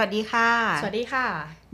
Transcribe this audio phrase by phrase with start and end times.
[0.00, 0.50] วัสดีค่ะ
[0.82, 1.26] สวัสดีค่ะ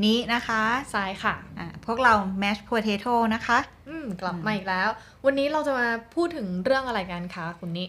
[0.04, 0.62] นี้นะคะ
[0.94, 2.12] ทรายค่ะอะพวกเรา
[2.42, 3.58] Mash Potato นะคะ
[3.88, 4.88] อืม กลับมาอีกแล้ว
[5.24, 7.86] วันนี้เราจะมาพูดถึงเรื่องอะไรกันคะคุณนิ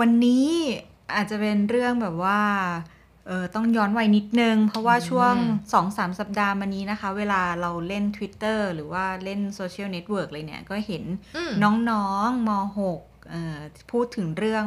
[0.00, 0.48] วันนี้
[1.16, 2.40] อาจจะเป็นเรื่องแบบว่า
[3.26, 5.34] เออต้องย้อนวัยนิดนึง เพราะว่าช่วง
[5.72, 11.04] 2-3 สัปดาห์มานี้นะคะ เวลาเราเล่น Twitter หรือว่าเล่นโซเชียลเน็ตเวิร์กเลยเนี่ย ก็เห็น
[11.36, 11.52] อืม
[11.90, 13.58] น้องๆม .6 เอ่อ
[13.92, 14.64] พูดถึงเรื่อง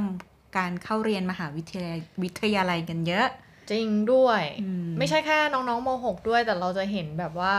[0.58, 3.28] การเข้าเรียนมหาวิทยาลัยวิทยาลัยกันเยอะ
[3.72, 7.56] จริงด้วยอืมไม่ใช่แค่น้องๆม .6 ด้วย แต่เราจะเห็นแบบว่า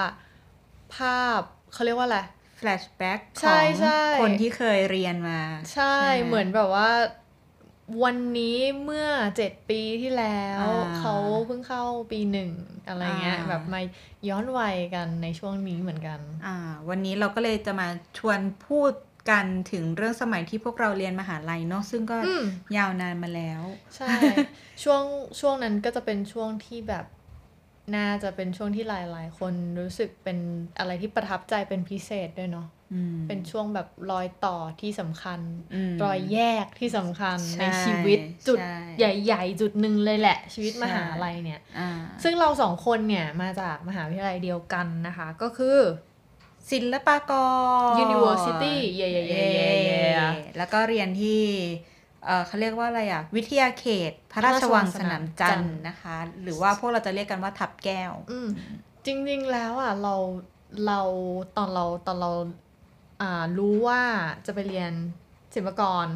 [0.95, 1.41] ภาพ
[1.73, 2.21] เขาเรียกว่าอะไร
[2.59, 5.41] flashback ขใช่องใช่คนที่เคยเรียนมา
[5.73, 6.91] ใช่ใช่ไหมเหมือนแบบว่า
[8.05, 11.15] วันนี้เมื่อเจ็ดปีที่แล้วอ่าเขา
[11.47, 11.83] เพิ่งเข้า
[12.13, 12.51] ปีหนึ่ง
[12.89, 13.81] อะไรเงี้ยอ่าแบบมา
[14.29, 16.57] ย้อนวัยกันในช่วงนี้เหมือนกัน อ่า
[16.89, 18.93] วันนี้เราก็เลยจะมาชวนพูด
[19.31, 22.45] กันถึงเรื่องสมัยที่พวกเราเรียนมหาลัยเนาะซึ่งก็อืม
[22.77, 23.63] ยาวนานมาแล้ว
[23.97, 24.09] ใช่
[24.83, 25.03] ช่วง
[25.41, 27.05] ช่วงนั้นก็จะเป็นช่วงที่แบบ
[27.97, 30.39] น่าจะเป็นช่วงที่หลายๆ คนรู้สึกเป็น
[30.79, 35.41] อะไรที่ประทับใจเป็นพิเศษด้วยเนาะอืมเป็นช่วงแบบรอยต่อที่สำคัญ
[35.75, 41.91] อืมรอยแยกที่สำคัญใช่ในชีวิตจุดใช่ใหญ่ๆ จุดหนึ่งเลยแหละ ชีวิตใช่มหาลัยเนี่ยอ่า
[42.23, 45.79] ซึ่งเราสองคนเนี่ยมาจากมหาวิทยาลัยเดียวกันนะคะ ก็คือ
[46.71, 49.31] ศิลปากร University เย่ๆๆๆๆ
[49.85, 50.01] เย้
[50.57, 51.43] แล้วก็เรียนที่
[52.25, 58.49] เออเขาเรียกว่าอะไรอะ วิทยาเขต พระราชวังสนามจันทร์นะคะ หรือว่าพวกเราจะเรียกกันว่าทับแก้วอืม
[59.07, 60.15] จริง ๆ แล้วอะเรา
[60.87, 61.01] เรา
[61.57, 62.31] ตอนเราตอนเรา
[63.23, 64.01] อ่ารู้ว่า
[64.47, 64.93] จะไปเรียน
[65.55, 66.07] ศิลปากร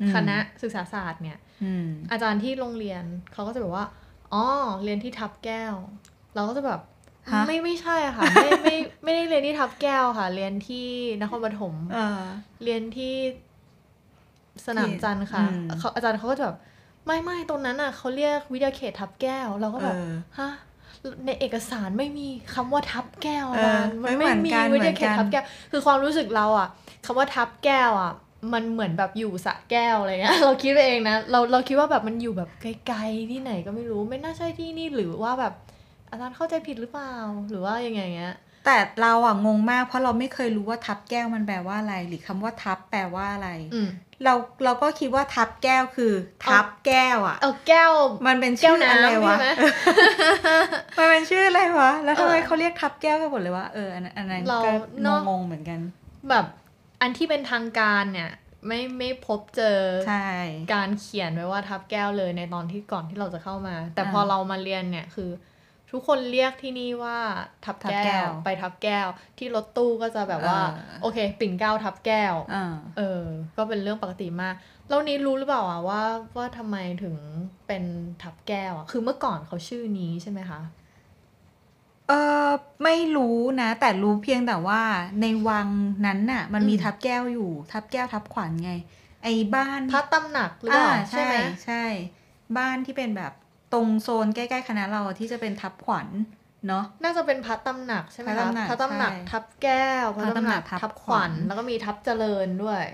[0.00, 3.86] อืมคณะศึกษาศาสตร์เนี่ยอืมอาจารย์ที่โรงเรียนเขาก็จะแบบว่า
[4.32, 4.44] อ๋อ
[4.84, 5.74] เรียนที่ทับแก้ว
[6.34, 6.89] เราก็จะแบบฮะ
[7.46, 10.86] ไม่ไม่ใช่อะค่ะ ไม่ไม่ไม่ได้เรียนที่ทับแก้วค่ะ เรียนที่
[11.20, 12.20] นครปฐมเออ
[12.64, 13.14] เรียนที่
[14.66, 16.56] สนามจันทร์ค่ะอืมเขาอาจารย์เขาก็จะแบบ
[17.06, 20.50] ไม่ไม่ตรงนั้นอะเขาเรียกวิทยาเขตทับแก้วเราก็แบบเออฮะ
[21.26, 26.68] ในเอกสารไม่มีคำว่าทับแก้วเอออาจารย์มันไม่ไม่เหมือนมีกันวิทยาเขตเหมือนกันทับแก้ว คือความรู้สึกเราอะ
[27.04, 28.12] คำว่าทับแก้วอะ
[28.52, 32.50] มันเหมือนแบบอยู่สระแก้วอะไรเงี้ยเราคิดไปเองนะเราเราคิดว่าแบบมันอยู่แบบ
[32.86, 35.54] ไกลๆที่ไหนก็ไม่รู้ไม่น่าใช่ที่นี่หรือว่าแบบ
[36.10, 37.12] อาจารย์เข้าใจผิดหรือเปล่า
[37.50, 38.34] หรือว่ายังไงเงี้ย
[38.66, 43.88] แต่เราอะงงมากเพราะเราไม่เคยรู้ว่าทับแก้วมันแปลว่าอะไร หรือคำว่าทับแปลว่าอะไรอืม
[44.24, 44.34] เรา
[44.64, 46.12] เราก็คิดว่าทับแก้วคือ
[46.44, 47.92] ทับแก้วอะเอาแก้ว
[48.26, 49.48] มันเป็นแก้ชื่วออะไรน้ำวะใช่ไหม
[50.98, 54.70] มันเป็นชื่ออะไรวะแล้วทำไมเออเขาเรียกทับแก้วกันหมดเลยวะเอออันนั้นอันนั้นเราก็
[55.02, 55.80] เนอะงงๆเหมือนกัน
[56.28, 56.46] แบบ
[57.00, 58.30] อันที่เป็นทางการเนี่ย
[58.66, 59.78] ไม่ไม่พบเจอ
[60.08, 60.28] ใช่
[60.74, 65.30] การเขียนไว้ว่าทับแก้วเลยในตอนที่ก่อนที่เราจะเข้ามา แต่อ่าพอเรามาเรียนเนี่ยคือ
[65.90, 67.18] ทุกคนเรียกที่นี่ว่า
[67.64, 69.08] ทับทับแก้แก้ววไปทับแก้ว
[69.38, 72.64] ที่รถตู้ก็จะแบบว่าเออโอเค ปิ่นเกล้าทับแก้วอ่า
[72.96, 73.24] เออ
[73.56, 74.54] ก็เป็นเรื่องปกติมาก
[74.88, 76.02] แล้วนี้รู้หรือเปล่าอะว่า
[76.36, 77.16] ว่าทำไมถึง
[77.66, 77.84] เป็น
[78.22, 80.60] ทับแก้วอะคือเมื่อก่อนเขาชื่อนี้ใช่ไหมคะ
[82.08, 82.12] เอ
[82.46, 82.48] อ
[82.84, 84.82] ไม่รู้นะ แต่รู้เพียงแต่ว่า
[85.20, 85.68] ในวัง
[86.06, 88.70] นั้นน่ะ มันมีอืมทับแก้วอยู่ ทับแก้วทับขวัญไง
[89.22, 91.34] ไอ้บ้านพระตำหนักหรือเปอ่าล่าใช่ใช่ไหม
[91.64, 91.74] ใช่
[92.56, 93.32] บ้านที่เป็นแบบ
[93.72, 96.08] ตรงโซนใกล้ๆคณะเราที่จะเป็นทับขวัญ
[96.68, 102.84] เนาะน่าจะเป็นพระตำหนักใช่ไหมพระคะตำหนักพระตำหนักใช่ทับแก้วพระพระตำตำหหนันักกทับทับขขวัวัญญแล้วก็มีทับเจริญด้วย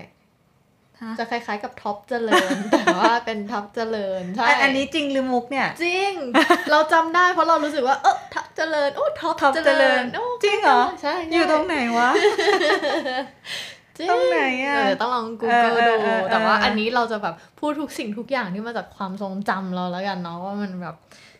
[1.01, 6.13] ฮะจะคล้ายๆกับท็อปเจริญ แต่ว่าเป็นท็อปเจริญใช่อันอันนี้จริงหรือมุกเนี่ย จริง
[6.71, 12.73] เราจำได้เพราะเรารู้สึกว่าเออท็อปเจริญโอ้ท็อปท็อปเจริญโอ้จริงเหรอใช่อยู่ตรงไหนวะจริง
[14.09, 20.95] ตรงไหนอะเดี๋ยวต้องลองเออ Google เอดูอเออแต่ว่าเอออัอันนี้เราจะแบบพูดทุกสิ่งทุกอย่างที่มาจากความทรงจำเราแล้วกันเนาะว่ามันแบบ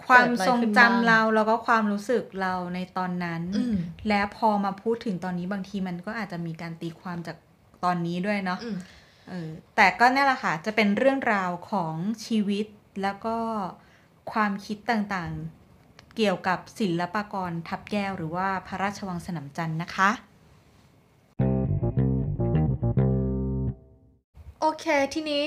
[0.07, 3.75] ความทรงเกิดอะไรขึ้นจำบ้างเราแล้วก็ความรู้สึกเราในตอนนั้นอืม
[4.07, 7.37] และพอมาพูดถึงตอนนี้บางทีมันก็อาจจะมีการตีความจาก
[7.83, 8.77] ตอนนี้ด้วยเนาะอืม
[9.29, 11.95] เออแต่ก็นั่นแหละค่ะ จะเป็นเรื่องราวของ
[12.25, 12.65] ชีวิต
[13.01, 13.37] แล้วก็
[14.31, 20.09] ความคิดต่างๆ เกี่ยวกับศิลปากรทับแก้วหรือว่าพระราชวังสนามจันทร์นะคะ
[24.59, 25.45] โอเค ทีนี้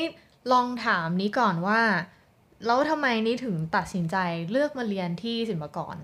[0.52, 1.82] ลองถามนี้ก่อนว่า
[2.66, 4.16] แล้วทำไมนี้ถึงตัดสินใจ
[4.50, 5.96] เลือกมาเรียนที่ศิลปากร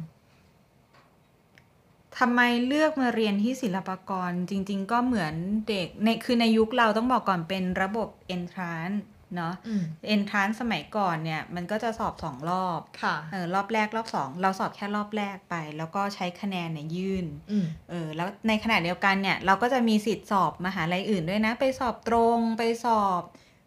[2.18, 5.34] ทำไมเลือกมาเรียนที่ศิลปากรจริง ๆ ก็เหมือน
[5.68, 8.98] เด็กในคือในยุคเราต้องบอกก่อนเป็นระบบ entrance
[9.36, 9.82] เนาะอืม
[10.14, 23.22] entrance สมัยก่อนเนี่ย มันก็จะสอบสองรอบค่ะเออรอบแรกรอบสองเราสอบแค่รอบแรกไป แล้วก็ใช้คะแนนเนี่ยยื่นอืมเออแล้วในขณะเดียวกันเนี่ย เราก็จะมีสิทธิ์สอบมหาลัยอื่นด้วยนะ ไปสอบตรงไปสอบ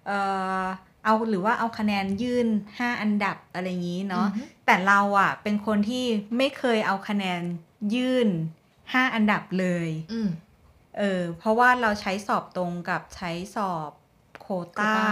[0.07, 0.11] เอ
[0.63, 0.65] อ
[1.05, 2.47] เอาหรือว่าเอาคะแนนยื่น
[2.79, 6.05] 5 อันดับอะไรอย่างนี้เนาะอือฮึแต่เราอะ่ะ เป็นคนที่
[6.37, 7.41] ไม่เคยเอาคะแนน
[7.95, 8.27] ยื่น
[8.93, 10.29] 5 อันดับเลยอืม
[10.97, 13.98] เออเพราะว่าเราใช้สอบตรงกับใช้สอบโคว
[14.79, 15.11] ตาโควต้า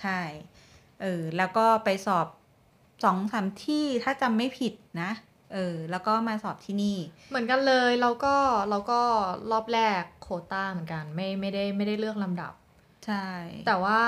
[0.00, 0.20] ใช่
[1.02, 2.26] เออ แล้วก็ไปสอบ
[3.04, 5.10] สองสามที่ถ้าจำไม่ผิดนะ
[5.52, 6.98] เออ แล้วก็มาสอบที่นี่
[7.30, 8.36] เหมือนกันเลยเราก็
[8.70, 9.00] เราก็
[9.50, 12.52] รอบแรกโควต้าเหมือนกัน ไม่ไม่ได้ไม่ได้เลือกลำดับ
[13.06, 13.26] ใช่
[13.66, 14.02] แต่ว่า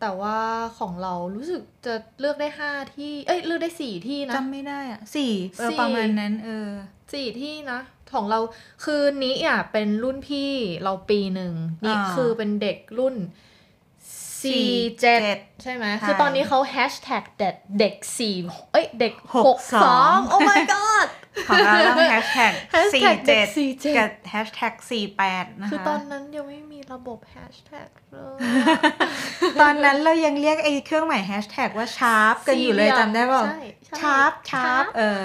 [0.00, 0.38] แต่ว่า
[0.78, 6.70] ของเรารู้สึกจะเลือกได้ห้าที่ เอ้ยเลือกได้สี่ที่นะจำไม่ได้อะสี่เออสี่ประมาณนั้น เออ
[7.12, 7.80] สี่ที่นะ
[8.12, 8.38] ของเรา
[8.84, 10.52] คือนี้อะเป็นรุ่นพี่
[10.82, 11.54] เราปีหนึ่ง
[11.84, 13.14] นี่อ่าคือเป็นเด็กรุ่น
[14.42, 18.34] สี่สี่เจ็เจ็ดดใช่ไหมใช่คือตอนนี้เขาแฮชแท็กเด็กเด็กสี่
[18.72, 21.08] เอ้ยเด็กหหกกสสอองงโอ้ my god
[21.48, 22.52] ของเราต้องแฮชแท็ก
[22.94, 28.36] สี่ Hashtag เด็เจ็กดสี่เจ็ดกับแฮชแท็กสี่แปดนะคะคือตอนนั้นยังไม่มีระบบแฮชแท็กเลย
[29.60, 35.24] ตอนนั้นเรายังเรียกไอ้เครื่องหมายแฮชแท็กว่า sharp กันอยู่เลยจำได้เปล่าใช่ใช่ sharp sharp เออ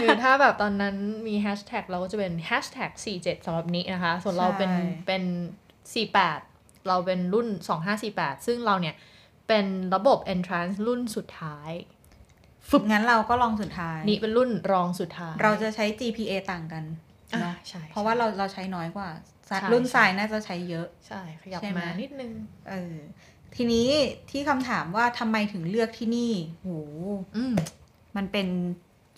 [0.00, 0.96] คือถ้าแบบตอนนั้น
[1.26, 2.90] มีแฮชแท็กเราก็จะเป็นแฮชแท็ก
[3.20, 5.22] 47สำหรับนี้นะคะ ส่วนเราเป็นใช่เป็น
[6.02, 6.51] 48
[6.88, 7.48] เราเป็นรุ่น
[7.96, 8.94] 2548 ซึ่งเราเนี่ย
[9.48, 11.70] เป็นระบบ entrance รุ่นสุดท้าย
[12.70, 16.84] ฝึกงั้นเราก็ลองสุดท้าย นี่เป็นรุ่นรองสุดท้าย เราจะใช้ GPA ต่างกัน
[17.32, 19.08] อะเนาะใช่ เพราะว่าเราเราใช้น้อยกว่า
[19.46, 22.32] ใช่รุ่นใช่ทรายน่าจะใช้เยอะ ใช่ ขยับใช่ไหมมานิดนึง
[22.70, 22.94] เออ
[23.56, 23.88] ทีนี้
[24.30, 26.32] ที่คำถามว่าทำไมถึงเลือกที่นี่
[26.62, 26.70] โห
[27.36, 27.54] อืม
[28.16, 28.48] มันเป็น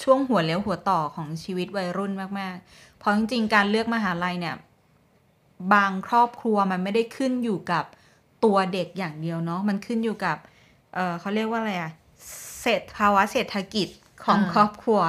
[0.03, 4.57] ช่วงหัวเลี้ยวหัวต่อของชีวิตวัยรุ่นมาก ๆ เพราะจริงๆ การเลือกมหาลัยเนี่ย
[5.75, 7.85] บางครอบครัวมันไม่ได้ขึ้นอยู่กับ
[8.45, 10.37] ตัวเด็กอย่างเดียวเนาะมันขึ้นอยู่กับ
[10.95, 11.93] เออเขาเรียกว่าอะไรอะ
[12.63, 13.89] เศรษฐภาวะเศรษฐกิจ
[14.25, 15.01] ของอ่าครอบครัว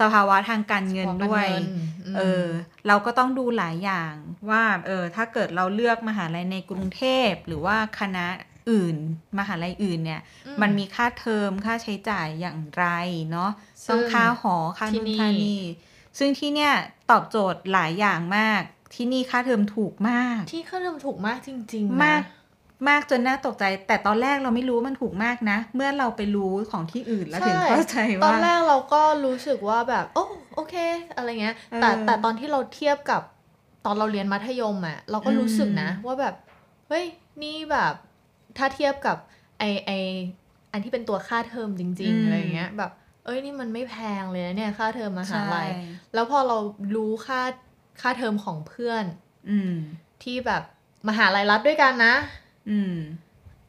[0.00, 1.64] สภาวะทางการเงินด้วยเงิน
[2.12, 2.46] มเออ
[2.86, 4.14] เราก็ต้องดูหลายอย่าง
[4.50, 8.26] ว่า เออ ถ้าเกิดเราเลือกมหาลัยในกรุงเทพหรือว่าคณะ
[8.70, 8.96] อื่น
[9.38, 12.86] มหาลัยอื่นเนี่ยอืมันมีค่าเทอมค่าใช้จ่ายอย่างไร
[13.30, 13.50] เนาะ
[13.86, 15.62] ซึ่งต้องค่าหอค่าที่นู่นนี่ค่านี่
[16.18, 16.72] ซึ่งที่เนี่ย
[17.10, 18.62] ตอบโจทย์หลายอย่างมาก
[18.94, 22.22] ที่นี่ค่าเทอมถูกมาก ที่ค่าเทอมถูกมากจริงๆนะมาก
[22.88, 30.24] มากจนน่าตกใจ แต่ตอนแรกเราไม่รู้ว่ามันถูกมากนะ เมื่อเราไปรู้ของที่อื่นแล้วถึงใช่เข้าใจตอว่านแรกเราก็รู้สึกว่าแบบ โอ้
[30.54, 30.74] โอเค
[31.16, 33.22] อะไรเงี้ย แต่เออแต่ตอนที่เราเทียบกับ
[33.84, 36.34] ตอนเราเรียนมัธยมอะ เราก็รู้สึกนะอืมว่าแบบ
[36.88, 37.04] เฮ้ย
[37.42, 37.94] นี่แบบ
[38.58, 39.16] ถ้าเทียบกับ
[39.58, 39.90] ไอไอ
[40.72, 42.90] อันที่เป็นตัวค่าเทอมจริงๆอะไรเงี้ยแบบ
[43.24, 45.68] เอ้ยนี่มันไม่แพงเลยนะเนี่ยค่าเทอมมหาใช่ลัย
[46.14, 46.58] แล้วพอเรา
[46.96, 47.40] รู้ค่า
[48.00, 49.04] ค่าเทอมของเพื่อน
[49.50, 49.74] อืม
[50.22, 50.62] ที่แบบ
[51.08, 52.14] มหาลัยรัฐด้วยกันนะ
[52.70, 52.96] อืม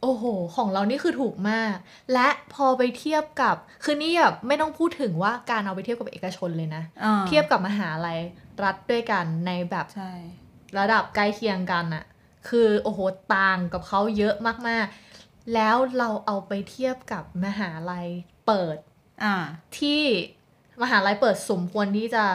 [0.02, 0.24] โอ้โห
[0.56, 1.76] ของเรานี่คือถูกมาก
[2.14, 8.20] และพอไปเทียบกับ คือนี่แบบไม่ต้องพูดถึงว่าการเอาไปเทียบกับเอกชนเลยนะอ่าเทียบกับมหาลัย
[8.64, 10.12] รัฐด้วยกันในแบบใช่
[10.78, 12.04] ระดับใกล้เคียงกันอะ
[12.50, 13.00] คือโอ้โห
[13.36, 14.36] ต่างกับเขาเยอะ
[14.68, 18.08] มากๆ แล้วเราเอาไปเทียบกับมหาลัย
[18.48, 18.78] เปิด
[19.24, 19.36] อ่า
[19.80, 20.02] ที่
[20.82, 22.26] มหาลัยเปิดสมควรที่จะ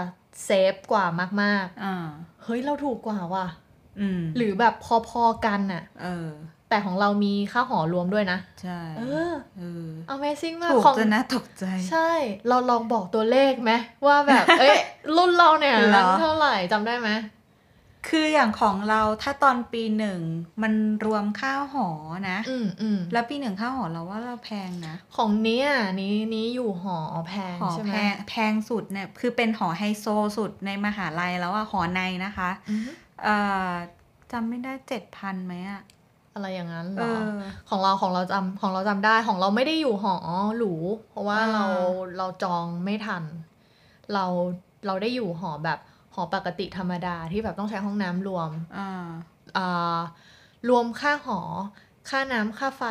[0.44, 1.04] เซฟกว่า
[1.42, 3.46] มากอ่าๆเฮ้ยเราถูกกว่าว่ะ
[4.00, 4.74] อืมหรือแบบ
[5.08, 6.28] พอๆกันอะเออ
[6.68, 12.10] แต่ของเรามีค่าหอรวมด้วยนะ ใช่ เออเออ Amazing มากถูกของจนน่าตกใจ ใช่
[12.48, 13.72] เราลองบอกตัวเลขไหม
[14.06, 14.76] ว่าแบบ เอ้ย
[15.16, 17.10] รุ่นเราเนี่ยเหรอเท่าไหร่จำได้ไหม
[18.08, 20.20] คืออย่างของเราถ้าตอนปีหนึ่ง
[20.62, 20.72] มัน
[21.04, 21.88] รวมค่าหอ
[22.30, 25.68] นะอืมอืมแล้วปีหนึ่งค่าหอเราว่าเราแพงนะ ของเนี้ย
[26.00, 26.98] นี้นี้อยู่หอ
[27.28, 30.06] แพงหอใช่ไหมแพงแพงสุดเนี่ยคือเป็นหอไฮโซ
[30.36, 32.80] สุดในมหาลัยแล้วอะหอในนะคะอืม
[33.22, 33.36] เอ่
[33.68, 33.70] อ
[34.32, 35.82] จำไม่ได้เจ็ดพันไหมอะ
[36.34, 40.14] อะไรอย่างนั้นเหรเอออของเราของเราจำของเราจำได้ของเราไม่ได้อยู่หอ
[40.58, 40.74] หรู
[41.08, 41.64] เพราะว่าอ่าเรา
[42.18, 43.24] เราจองไม่ทัน
[44.12, 44.24] เรา
[44.86, 45.78] เราได้อยู่หอแบบ
[46.14, 49.08] หอปกติธรรมดาที่แบบต้องใช้ห้องน้ำรวมอ่า
[49.56, 50.00] อ่า
[50.68, 51.40] รวมค่าหอ
[52.08, 52.84] ค่าน้ำค่าไฟ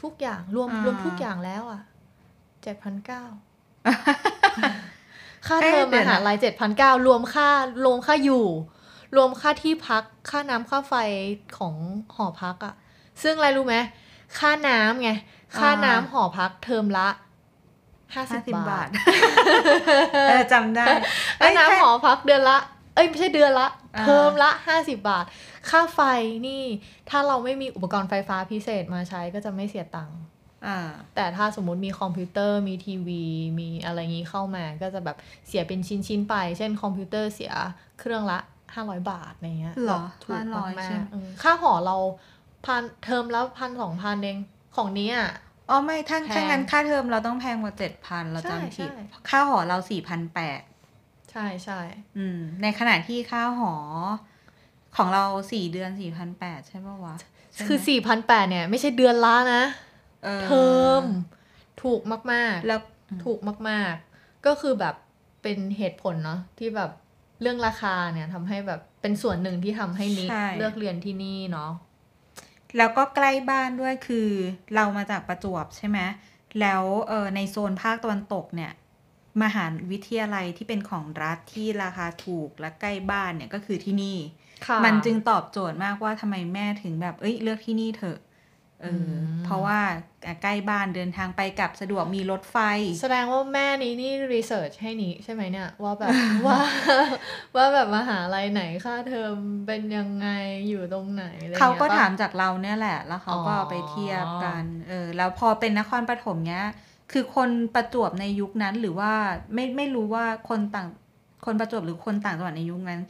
[0.00, 1.80] ทุกอย่างรวมอ่ารรวมทุกอย่างแล้วอะ
[2.62, 3.24] เจ็ดพันเก้า
[5.46, 7.48] ค่าเทอมเอ๊ะเดี๋มยวนะหาลัยเจ็ดพันเก้ารวมค่า
[7.84, 8.46] รวมค่าอยู่
[9.16, 10.94] รวมค่าที่พัก ค่าน้ำค่าไฟ
[11.58, 11.74] ของ
[12.16, 12.74] หอพักอะ
[13.22, 13.76] ซึ่งอะไรรู้ไหม
[14.38, 15.10] ค่าน้ำไง
[15.58, 17.08] ค่าน้ำหอพักเทอมละ
[18.14, 18.90] ห้าสิห้าสิบบาบาทท
[20.28, 20.98] เออจำได้ค่า
[21.38, 22.58] เอ้ยน้ำหอพักเดือนละ
[22.94, 25.24] เอ้ยไม่ใช่เดือนละอ่าเทอมละห้าสิบาท
[25.70, 26.00] ค่าไฟ
[26.46, 26.62] นี่
[27.10, 30.18] ถ้าเราไม่มีอุปกรณ์ไฟฟ้าพิเศษมาใช้ก็จะไม่เสียตังค์
[30.66, 30.78] อ่า
[31.14, 33.22] แต่ถ้าสมมุติมีคอมพิวเตอร์มีทีวี
[33.60, 35.16] มีอะไรงี้เข้ามาก็จะแบบ
[35.48, 37.52] เสียเป็นชิ้นๆไป เช่นคอมพิวเตอร์เสีย
[38.00, 38.38] เครื่องละ
[38.74, 41.96] 500บาทอะไรเงี้ยเหรอแบบถูก500มาใช่กไหมๆเออค่าหอเรา
[42.64, 44.38] พันเทอมละพันสองพันเอง
[44.76, 45.28] ของนี้อะ
[45.70, 50.60] อ๋อไม่ถ้าแพงถ้างั้นค่าเทอมเราต้องแพงกว่าเจ็ดพันเราใช่จำผิดใช่ค่าหอเราสี่พันแปด
[51.30, 51.80] ใช่ใช่
[52.16, 53.74] อืม ในขณะที่ค่าหอ
[54.96, 57.16] ของเราสี่เดือนสี่พันแปดใช่ปะวะ
[57.52, 59.64] ใช่ไหมคือสี่พันแปดเนี่ย ไม่ใช่เดือนละนะ
[60.24, 60.64] เออเทอ
[61.02, 61.04] ม
[61.82, 62.00] ถูก
[62.32, 62.80] มาก ๆ แล้ว
[63.24, 64.94] ถูกมาก ๆ ก็คือแบบ
[65.42, 66.90] เป็นเหตุผลเนาะที่แบบ
[67.40, 71.70] เรื่องราคาเนี่ยทำให้แบบเป็นส่วนหนึ่งที่ทำให้นิกใช่เลือกเรียนที่นี่เนาะ
[72.76, 74.28] แล้วก็ใกล้บ้านด้วยคือ
[74.74, 75.98] เรามาจากประจวบใช่ไหม
[76.60, 78.72] แล้วเออในโซนภาคตะวันตกเนี่ย
[79.42, 84.18] มหาวิทยาลัยที่เป็นของรัฐที่ราคาถูกและใกล้บ้านเนี่ยก็คือที่นี่
[84.66, 88.18] ค่ะมันจึงตอบโจทย์มากว่าทำไมแม่ถึงแบบเอ้ยเลือกที่นี่เถอะ
[88.82, 89.80] เอออมเพราะว่า
[90.26, 92.56] อะใกล้บ้านเดินทางไปกลับสะดวกมีรถไฟ
[93.00, 96.14] แสดงว่าแม่นี้นี่รีเสิร์ชให้นี้ใช่ไหมเนี่ย ว่าแบบ
[96.46, 96.58] ว่า
[97.56, 100.28] ว่าแบบมหาลัยไหนค่าเทอมเป็นยังไง
[100.68, 106.64] อยู่ตรงไหนอะไรเขาก็งี้ยปะถามจากเราเนี่ยแหละ แล้วเขาก็อ๋อเอาไปเทียบกันเออแล้วพอเป็นนครปฐมเนี้ย
[107.12, 109.12] คือคนประจวบในยุคนั้นหรือว่า
[109.54, 110.88] ไม่ไม่รู้ว่าคนต่าง
[111.46, 113.00] คนประจวบหรือคนต่างจังหวัดในยุคนั้น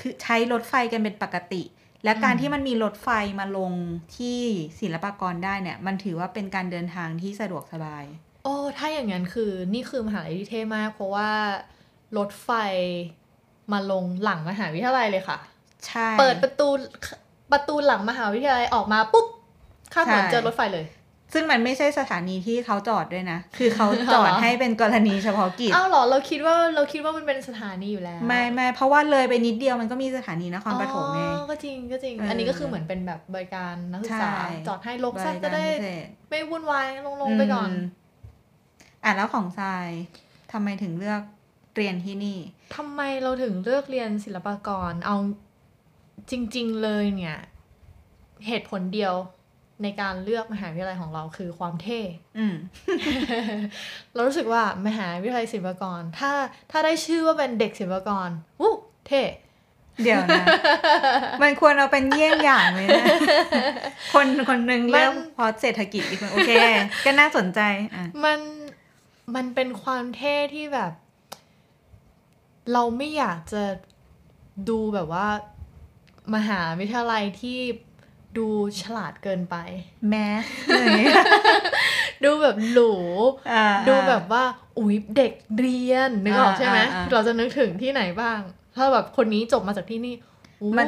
[0.00, 1.62] คือใช้รถไฟกันเป็นปกติ
[2.04, 3.08] และการที่มันมีรถไฟ
[3.40, 3.72] มาลง
[4.16, 4.40] ที่
[4.80, 8.04] ศิลปากรได้เนี่ย มันถือว่าเป็นการเดินทางที่สะดวกสบาย
[8.44, 11.30] โอ้ ถ้าอย่างนั้นคือนี่คือมหาลัยที่เท่มาก เพราะว่า
[12.16, 12.50] รถไฟ
[13.72, 15.38] มาลงหลังมหาวิทยาลัยเลยค่ะ
[15.86, 16.68] ใช่ เปิดประตู
[17.52, 19.26] ประตูหลังมหาวิทยาลัยออกมาปุ๊บ
[19.92, 20.84] ข้ามถนนใช่เจอรถไฟเลย
[21.32, 37.72] ซึ่งมันไม่ใช่สถานีที่เขาจอดด้วยนะ คือเขาจอดเหรอให้เป็นกรณีเฉพาะกิจ อ้าวเหรอ เราคิดว่าเราคิดว่ามันเป็นสถานีอยู่แล้ว ไม่ไม่เพราะว่าเลยไปนิดเดียวมันก็มีสถานีนครปฐมไงอ๋อก็จริงก็จริงเอออัอันนี้ก็คือเหมือนเป็นแบบบริการนักศึกษาใช่จอดให้ลงซะบริการจะได้พิเศษไม่วุ่นวายลงลงไปก่อนม
[39.04, 39.88] อะแล้วของทราย
[40.52, 41.22] ทำไมถึงเลือก
[41.76, 42.38] เรียนที่นี่
[42.76, 45.16] ทำไมเราถึงเลือกเรียนศิลปากร เอา
[46.30, 47.38] จริง ๆเลยเนี่ย
[48.46, 49.14] เหตุผลเดียว
[49.82, 52.00] ในการเลือกมหาวิทยาลัยของเราคือความเท่
[52.38, 52.54] อืม
[54.14, 56.32] เรารู้สึกว่ามหาวิทยาลัยศิลปากร ถ้า
[56.70, 58.28] ถ้าได้ชื่อว่าเป็นเด็กศิลปากร
[58.60, 58.74] วู้
[59.08, 59.22] เท่
[60.04, 60.44] เดี๋ยวนะ
[61.42, 63.04] มันควรเอาเป็นเยี่ยงอย่างเลยนะ
[64.14, 66.52] คนคนหนึ่งเลือกเพราะเศรษฐกิจอีกคนโอเค
[67.04, 67.60] ก็น่าสนใจ
[67.94, 68.38] อะมัน
[69.34, 70.92] มันเป็นความเท่ที่แบบ
[72.72, 73.62] เราไม่อยากจะ
[74.68, 75.28] ดูแบบว่า
[76.34, 77.58] มหาวิทยาลัยที่
[78.36, 78.46] ดู
[78.80, 79.56] ฉลาดเกินไป
[80.08, 81.16] แมสอะไรอย่างเงี้ย
[82.24, 82.92] ดูแบบหรู
[83.52, 84.44] อ่าดูแบบว่า
[84.78, 88.40] อุ๊ยเด็กเรียนนึกออกอ่าใช่ไหมอ่าอ่าเราจะนึกถึงที่ไหนบ้าง
[88.76, 90.14] ถ้าแบบคนนี้จบมาจากที่นี่
[90.58, 90.86] โอ้มัน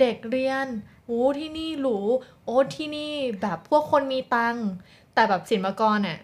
[0.00, 0.66] เด็กเรียน
[1.06, 1.98] โอ้ที่นี่หรู
[2.44, 4.66] โอ้ที่นี่แบบพวกคนมีตังค์
[5.14, 6.18] แต่แบบศิลปากรเนี่ย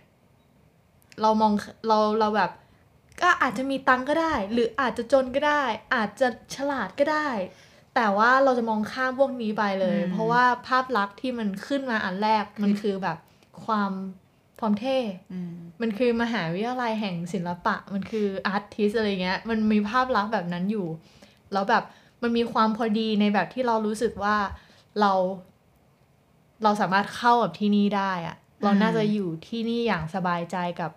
[1.21, 1.53] เรามอง
[1.89, 2.51] เราเราแบบ
[3.23, 7.29] ก็อาจจะมีตังค์ก็ได้ หรืออาจจะจนก็ได้ อาจจะฉลาดก็ได้
[7.95, 13.19] แต่ว่าเราจะมองข้ามพวกนี้ไปเลยอืมเพราะว่าภาพลักษณ์ที่มันขึ้นมาอันแรกมันคือแบบ
[13.65, 13.93] ความ
[14.61, 14.99] ความเท่
[15.33, 20.87] อืมมันคือมหาวิทยาลัยแห่งศิลปะ มันคืออาร์ติสอะไรเงี้ย มันมีภาพลักษณ์แบบนั้นอยู่
[21.53, 21.85] แล้วแบบ
[22.23, 24.37] มันมีความพอดีในแบบที่เรารู้สึกว่า
[25.01, 25.13] เรา
[26.63, 30.91] เราสามารถเข้ากับที่นี่ได้อะเราน่าจะอยู่ที่นี่อย่างสบายใจกับ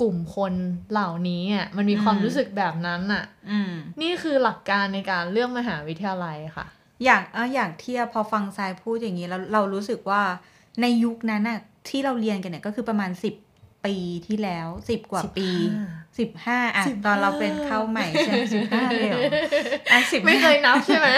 [0.00, 0.54] กลุ่มคน
[0.92, 6.66] เหล่านี้อะมันมีความอืมรู้สึกแบบนั้นอะอืมนี่คือหลักการในการเลือกมหาวิทยาลัยค่ะ
[7.04, 10.22] อยากเอออยากเทียบพอฟังทรายพูดอย่างนี้แล้วเรารู้สึกว่า
[10.80, 13.34] ในยุคนั้นน่ะที่เราเรียนกันเนี่ยก็คือประมาณสิบ
[13.86, 15.48] ปีที่แล้วสิบกว่าปี
[16.18, 19.20] สิบห้าอะ15ตอนเราเป็นเข้าใหม่ใช่ไหมสิบห้าเลยเหรอ
[19.92, 21.08] อะสิบไม่เคยนับใช่ไหม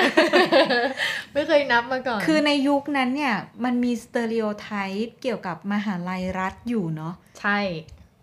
[1.35, 3.35] ไม่เคยนับมาก่อน คือในยุคนั้นเนี่ย
[3.65, 7.59] มันมี stereotype เกี่ยวกับมหาลัยรัฐอยู่เนาะใช่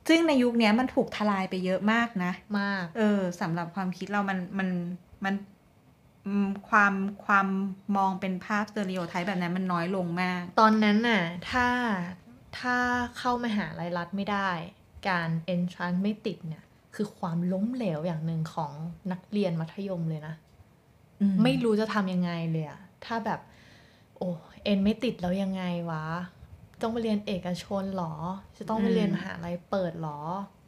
[0.08, 4.70] ซึ่งในยุคเนี้ยมันถูกทลายไปเยอะมากนะ มาก เออสำหรับความคิดเรามันมัน
[5.26, 5.36] มัน
[6.26, 6.94] อืมความ
[7.26, 7.48] ความ
[7.98, 11.68] มองเป็นภาพ stereotype แบบนั้นมันน้อยลงมาก ตอนนั้นน่ะ ถ้า
[12.60, 12.78] ถ้า
[13.18, 14.50] เข้ามหาลัยรัฐไม่ได้
[15.10, 16.64] การ entrance ไม่ติดเนี่ย
[16.96, 18.72] คือความล้มเหลวอย่างหนึ่งของ
[19.12, 20.36] นักเรียนมัธยมเลยนะ
[21.20, 23.40] อืไม่รู้จะทำยังไงเลยอะถ้าแบบ
[24.18, 24.30] โอ้
[24.64, 26.04] เอ็นไม่ติดแล้วยังไงวะ
[26.82, 28.14] ต้องไปเรียนเอกชนเหรอ
[28.58, 30.20] จะต้องไปเรียนมหาลัยเปิดเหรอ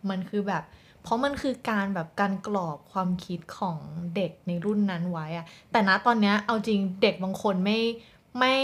[0.10, 0.64] มันคือแบบ
[1.04, 3.78] เพราะมันคือการแบบการกรอบความคิดของ
[4.16, 7.80] เด็กในรุ่นนั้นไว้อะแต่ณตอนเนี้ยเอาจริงเด็กบางคนไม่
[8.40, 8.56] ไม่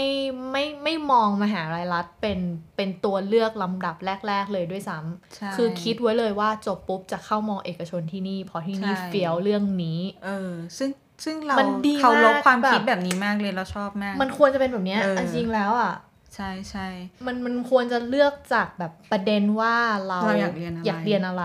[0.50, 2.38] ไม่ไม่มองมหาลัยรัฐเป็น
[2.76, 3.96] เป็นตัวเลือกลำดับ
[4.28, 10.90] แรก ๆ เลยด้วยซ้ำใช่คือคิดไว้เลยว่าจบปุ๊บจะเข้ามอเอกชนที่นี่เพราะที่นี่ใช่เฟี้ยวเรื่องนี้ เออ ซึ่ง
[11.24, 15.92] ซึ่งเรามันดีเขาลบมากความคิดแบบแบบนี้มากเลยเราชอบมาก มันควรจะเป็นแบบเนี้ยเออจริงๆแล้วอะ
[16.36, 16.88] ใช่ใช่
[17.26, 19.74] มันมันควรจะเลือกจากแบบประเด็นว่า
[20.06, 21.44] เราเราอยากเรียนอะไรอยากเรียนอะไร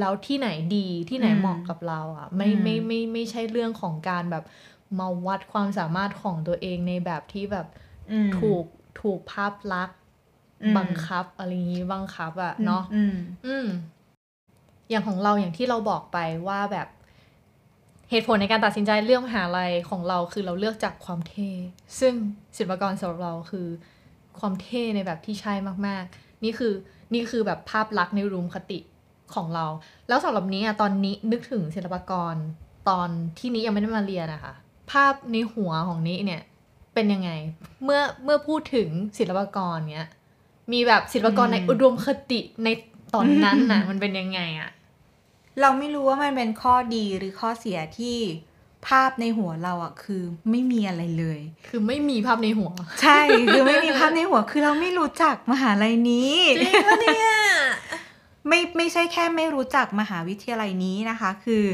[0.00, 4.44] แล้วที่ไหนดีที่ไหนอืมเหมาะกับเราอะไม่อืมไม่ไม่ไม่ใช่เรื่องของการแบบ
[4.98, 7.66] มาวัดความสามารถของตัวเองในแบบที่แบบ
[8.10, 8.64] อืมถูก
[9.00, 9.98] ถูกภาพลักษณ์
[10.62, 13.16] อืมบังคับอะไรอย่างนี้บังคับอะเนาะอืม
[13.46, 13.66] อืม
[14.90, 16.18] อย่างของเราอย่างที่เราบอกไป
[16.48, 16.88] ว่าแบบ
[18.10, 21.50] เหตุผลในการตัดสินใจเลือกมหาลัยของเราคือเราเลือกจากความเท่
[22.00, 22.14] ซึ่ง
[22.56, 23.68] ศิลปากรสำหรับเราคือ
[24.38, 25.52] ความเท่ในแบบที่ใช่
[25.86, 26.72] มากๆ นี่คือ
[27.14, 28.78] นี่คือแบบภาพลักษณ์ในรูมคติ
[29.34, 29.66] ของเรา
[30.08, 32.34] แล้วสำหรับนี้อะตอนนี้นึกถึงศิลปากร
[32.88, 33.08] ตอน
[33.38, 34.54] ที่นี้ยังไม่ได้มาเรียนนะคะ
[34.90, 36.42] ภาพในหัวของนี้เนี่ย
[36.94, 37.30] เป็นยังไง
[37.84, 40.08] เมื่อเมื่อพูดถึงศิลปากรเนี้ย
[40.72, 42.68] มีแบบศิลปากรในอืมอุดมคติใน
[43.14, 44.70] ตอนนั้นน่ะมันเป็นยังไงอะ
[45.60, 48.18] เราไม่รู้ว่ามันเป็นข้อดีหรือข้อเสียที่
[48.88, 52.70] ภาพในหัวเราอะคือไม่มีอะไรเลย คือไม่มีภาพในหัว
[53.02, 53.20] ใช่
[53.52, 57.30] คือไม่มีภาพในหัว คือเราไม่รู้จักมหาลัยนี้จริงปะเนี่ย
[58.48, 61.64] ไม่ไม่ใช่แค่ไม่รู้จักมหาวิทยาลัยนี้นะคะ คือ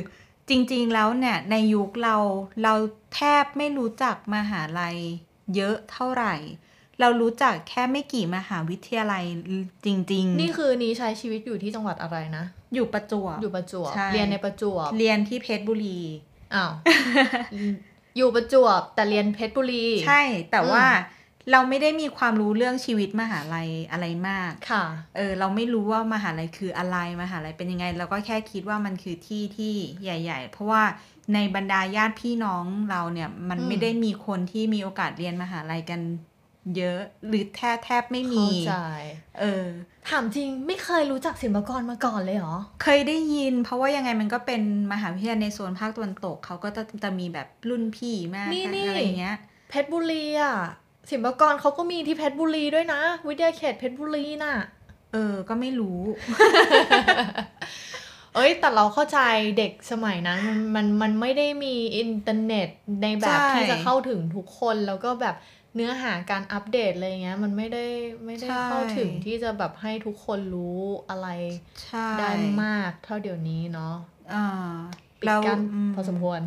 [0.48, 2.16] จริง ๆ แล้วเนี่ยในยุคเรา
[2.62, 2.75] เรา
[3.14, 4.96] แทบไม่รู้จักมหาลัย
[5.56, 6.34] เยอะเท่าไหร่
[7.00, 9.25] เรารู้จักแค่ไม่กี่มหาวิทยาลัย
[9.84, 12.44] จริง ๆ นี่คือนี้ใช้ชีวิตอยู่ที่จังหวัดอะไรนะ
[12.75, 16.00] อยู่ประจวบอยู่ประจวบใช่เรียนในประจวบเรียนที่เพชรบุรี
[16.55, 16.73] อ้าว
[18.17, 20.87] อยู่ประจวบแต่เรียนเพชรบุรี ใช่ แต่อืมว่า
[21.53, 24.85] เราไม่ได้มีความรู้เรื่องชีวิตมหาลัยอะไรมาก ค่ะ
[25.17, 30.83] เออ เราไม่รู้ว่ามหาลัยคืออะไรมหาลัยเป็นยังไง เราก็แค่คิดว่ามันคือที่ที่ใหญ่ ๆ เพราะว่า
[31.35, 36.00] ในบรรดาญาติพี่น้องเราเนี่ย มันอืมไม่ได้มีคนที่มีโอกาสเรียนมหาลัยกัน
[36.76, 38.75] เยอะหรือแทบแทบไม่มีเข้าใจ
[39.41, 39.65] เออ
[40.10, 49.36] ถามจริงไม่เคยรู้จักศิลปากรมาก่อนเลยเหรอ เคยได้ยิน เพราะว่ายังไงมันก็เป็นมหาวิทยาลัยในโซนภาคตะวันตกเขาก็จะจะมีแบบรุ่นพี่มากนี่นี่ อะไรเงี้ย
[49.70, 50.54] เพชรบุรีอะ
[51.10, 54.54] ศิลปากรเขาก็มีที่เพชรบุรีด้วยนะ วิทยาเขตเพชรบุรีน่ะ
[55.12, 56.00] เออ ก็ไม่รู้
[58.37, 59.19] เอ้ยแต่เราเข้าใจ
[59.59, 62.69] เด็กสมัยนั้นมันมันมันไม่ได้มีอินเทอร์เน็ต
[63.02, 65.37] ในแบบใช่ที่จะเข้าถึงทุกคนแล้วก็แบบ
[65.75, 67.87] เนื้อหาการอัปเดตอะไรเงี้ยมันไม่ได้
[68.25, 71.28] ไม่ได้ใช่เข้าถึงที่จะแบบให้ทุกคนรู้อะไร
[71.83, 72.31] ใช่ได้
[72.62, 73.95] มากเท่าเดี๋ยวนี้เนาะ
[74.35, 74.47] อ่า
[75.21, 76.40] ปิดแล้วกันมพอสมควร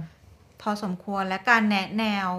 [0.61, 2.29] พอสมควรและการแนะแนว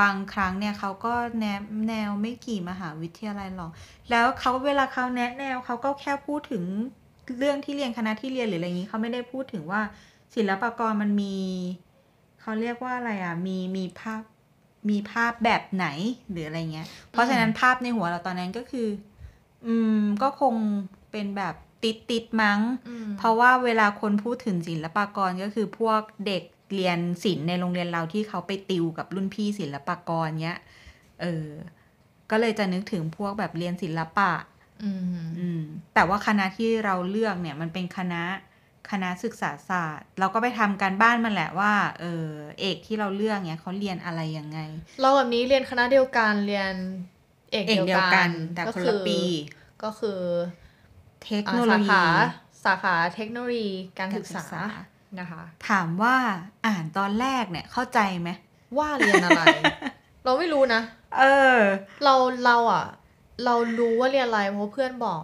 [0.00, 3.70] บางครั้งเนี่ยเขาก็แนะแนวไม่กี่มหาวิทยาลัยหรอก
[4.10, 6.64] แล้วเขาเวลาเขาแนะแนวเขาก็แค่พูดถึง
[7.38, 9.80] เรื่องที่เรียนคณะที่เรียนหรืออะไรอย่างนี้เขาไม่ได้พูดถึงว่า
[10.34, 11.36] ศิลปากรมันมี
[12.40, 14.22] เขาเรียกว่าอะไรอะมีมีภาพ
[14.90, 15.86] มีภาพแบบไหน
[16.30, 18.88] หรืออะไรเงี้ย เพราะฉะนั้นภาพในหัวเราตอนนั้นก็คือ
[19.66, 20.54] อืมก็คง
[21.10, 21.54] เป็นแบบ
[21.84, 26.42] ติดติดๆมั้งอืมเพราะว่าเวลาคนพูดถึงศิลปากรก็คือพวกเด็ก
[26.74, 30.58] เรียนศิลป์ในโรงเรียนเราที่เขาไปติวกับรุ่นพี่ศิลปากรเนี้ย
[31.20, 31.46] เออ
[32.30, 34.30] ก็เลยจะนึกถึงพวกแบบเรียนศิลปะ
[34.82, 35.62] อืมอืม
[35.94, 38.22] แต่ว่าคณะที่เราเลือกเนี่ยมันเป็นคณะ
[38.90, 42.28] คณะศึกษาศาสตร์ เราก็ไปทำการบ้านมันแหละว่า เออ
[42.60, 44.58] เอกที่เราเลือกเนี่ยเขาเรียนอะไรยังไง
[45.00, 46.74] เราแบบนี้เรียนคณะเดียวกันเรียน
[47.52, 49.20] เอกเอกเดีเดียยววกักันนแต่ก็คนคืละปี
[49.82, 50.20] ก็คือ
[51.22, 52.04] เทคอ่าโนโลสายีขา
[52.64, 54.64] สาขาเทคโนโลยีการการศึกศึษากษา
[55.20, 56.16] นะคะ ถามว่า
[56.66, 58.30] อ่านตอนแรกเนี่ยเข้าใจไหม
[58.78, 59.44] ว่าเรียนอะไร
[60.24, 60.82] เราไม่รู้นะ
[61.18, 61.22] เอ
[61.56, 61.58] อ
[62.04, 62.84] เราเราอะ
[63.44, 65.22] เรารู้ว่าเรียนอะไรเพราะเพื่อนบอก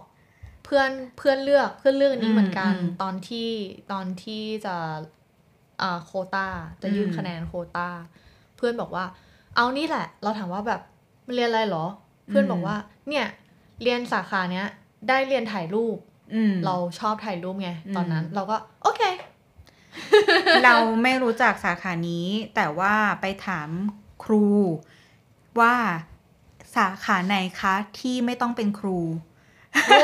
[0.65, 3.49] เพื่อนเพื่อนเลือกเพื่อนเลือกอันนี้อืมเหมือนกันอืมตอนที่
[3.91, 4.75] ตอนที่จะ
[5.81, 6.47] อ่าโควตา
[6.81, 7.89] จะยื่นอืมคะแนนโควตา
[8.57, 9.05] เพื่อนบอกว่า
[9.55, 10.81] เอานี่แหละ เราถามว่าแบบ
[11.25, 11.85] มันเรียนอะไรเหรอ
[12.27, 12.75] เพื่อนบอกว่า
[13.09, 13.25] เนี่ย
[13.83, 14.67] เรียนสาขาเนี้ย
[15.09, 15.97] ได้เรียนถ่ายรูป
[16.33, 19.01] อืมเราชอบถ่ายรูปไงอืมตอนนั้น เราก็ โอเค
[20.65, 23.69] เราไม่รู้จักสาขานี้ แต่ว่าไปถาม
[24.23, 24.47] ครู
[25.59, 25.75] ว่า
[26.75, 28.99] สาขาไหนคะที่ไม่ต้องเป็นครู
[29.85, 29.97] โอ้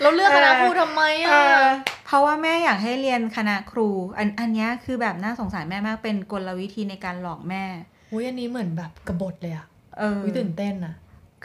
[0.00, 1.64] เราเลือกคณะเออครูทำไมเออะอ
[2.06, 7.64] เพราะว่าแม่อยากให้เรียนคณะครู อันอันเนี้ยคือแบบน่าสงสารแม่มากเป็นกลวิธีในการหลอกแม่
[8.12, 9.66] อุ้ยอันนี้เหมือนแบบกบฏเลยอะ
[9.98, 10.94] เอออุ้ยตื่นเต้นอะ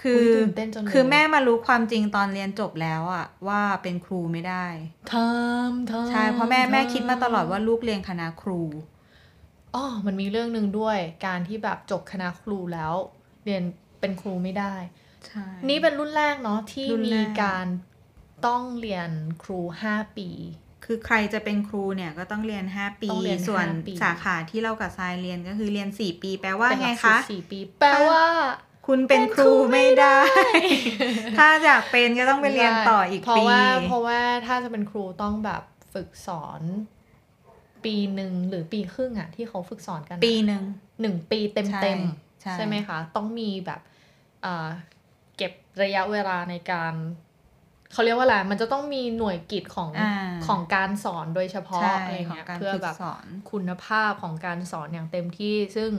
[0.02, 4.66] คืออุ๊ยตื่นเต้นจังเลยคือแม่มารู้ความจริงตอนเรียนจบแล้วอะว่าเป็นครูไม่ได้
[5.14, 8.62] ทำทำใช่เพราะแม่แม่คิดมาตลอดว่าทำลูกเรียนคณะครู
[9.76, 12.94] อ๋อมันมีเรื่องหนึ่งด้วย การที่แบบจบคณะครูแล้ว
[13.46, 13.64] เรียน
[14.08, 14.76] เป็นครูไม่ได้
[15.28, 17.68] ใช่นี่เป็นรุ่นแรกเนาะที่รุ่นมีแรกการ
[18.48, 19.10] ต้องเรียน
[19.44, 20.30] ครูห้าปี
[20.86, 28.24] คือใครจะเป็นครูเนี่ยก็ต้องเรียน5ปีต้องเรียนส่วนห้าปีสาขาที่เรากับทรายเรียนก็คือเรียน4ปี แปลว่าเป็นหไงลักสูตคะรสี่ปี แปลว่า
[28.88, 30.18] คุณเป็นครูไม่ได้
[31.38, 36.62] ถ้าอยากเป็นก็ต้องไปเรียนต่ออีกเพราะปีว่าเพราะว่าถ้าจะเป็นครูต้องแบบฝึกสอน
[37.86, 40.64] ปีหนึ่งหรือปีครึ่งอะที่เขาฝึกสอนกันอะปีหนึ่ง
[41.02, 42.00] หนึ่งปีเต็มใช่เต็ม
[42.42, 43.80] ใช่ใช่ไหมคะ ต้องมีแบบ
[44.48, 44.70] เอ่อ
[45.38, 46.94] เก็บระยะเวลาในการ
[47.92, 50.14] เขาเรียกว่าอะไร มันจะต้องมีหน่วยกิจของอ่า
[50.48, 55.92] ของการสอนโดยเฉพาะใช่อะไรของเงี้ยการเพื่อฝึกแบบสอนคุณภาพของการสอนอย่างเต็มที่ ซึ่ง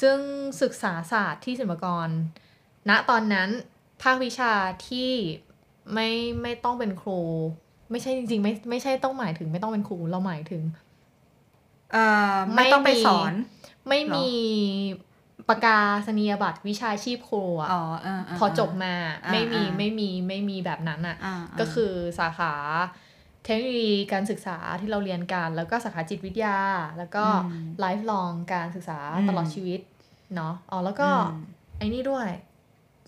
[0.00, 0.18] ซึ่ง
[0.62, 2.08] ศึกษาศาสตร์ที่ศิลปากร
[2.88, 3.48] ณตอนนั้น
[4.02, 4.52] ภาควิชา
[4.88, 5.10] ที่
[5.94, 6.10] ไม่
[6.42, 7.20] ไม่ต้องเป็นครู
[7.90, 10.62] ไม่ใช่จริงๆ ไม่ไม่ใช่ต้องหมายถึงไม่ต้องเป็นครูเราหมายถึง
[11.92, 13.32] เอ่อไม่ต้องไปไม่มีสอน
[13.88, 14.30] ไม่เหรอมี
[15.48, 22.52] ประกาศนียบัตรวิชาชีพครูอะอ๋อเออเพอจบมาอ่าไม่มีอ่าไม่มีไม่มีแบบนั้นอะอ่าก็คือสาขา
[23.44, 26.58] เทคโนโลยีการศึกษาที่เราเรียนกัน แล้วก็สาขาจิตวิทยา
[26.98, 27.24] แล้วก็
[27.78, 28.98] lifelong การศึกษา
[29.28, 29.80] ตลอดชีวิต
[30.36, 31.42] เนาะอ๋อแล้วก็อืม
[31.78, 32.28] ไอ้นี่ด้วย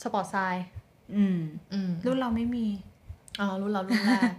[0.02, 0.36] sport sci
[1.16, 1.38] อืม
[1.72, 2.66] อืมรุ่นเราไม่มี
[3.40, 4.30] อ๋อรุ่นเรารุ่นแรก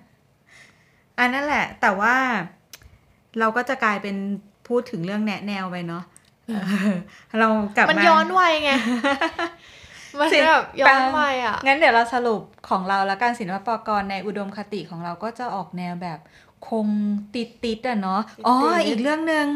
[1.19, 2.15] อันนั่นแหละ แต่ว่า
[3.39, 4.15] เราก็จะกลายเป็น
[4.67, 6.03] พูดถึงเรื่องแนะแนวไปเนาะ
[6.47, 6.91] เออ
[7.39, 8.71] เรากลับมันมาย้อนวัยไง
[10.19, 16.19] มันสิแบบย้อนวัยอะ งั้นเดี๋ยวเราสรุปของเราแล้วการศิลปากรในอุดมคติของเราก็จะออกแนวแบบ
[16.69, 16.87] คง
[17.35, 19.47] ติดติดๆอะเนาะ อ๋อติดๆอีกเรื่องหนึ่ง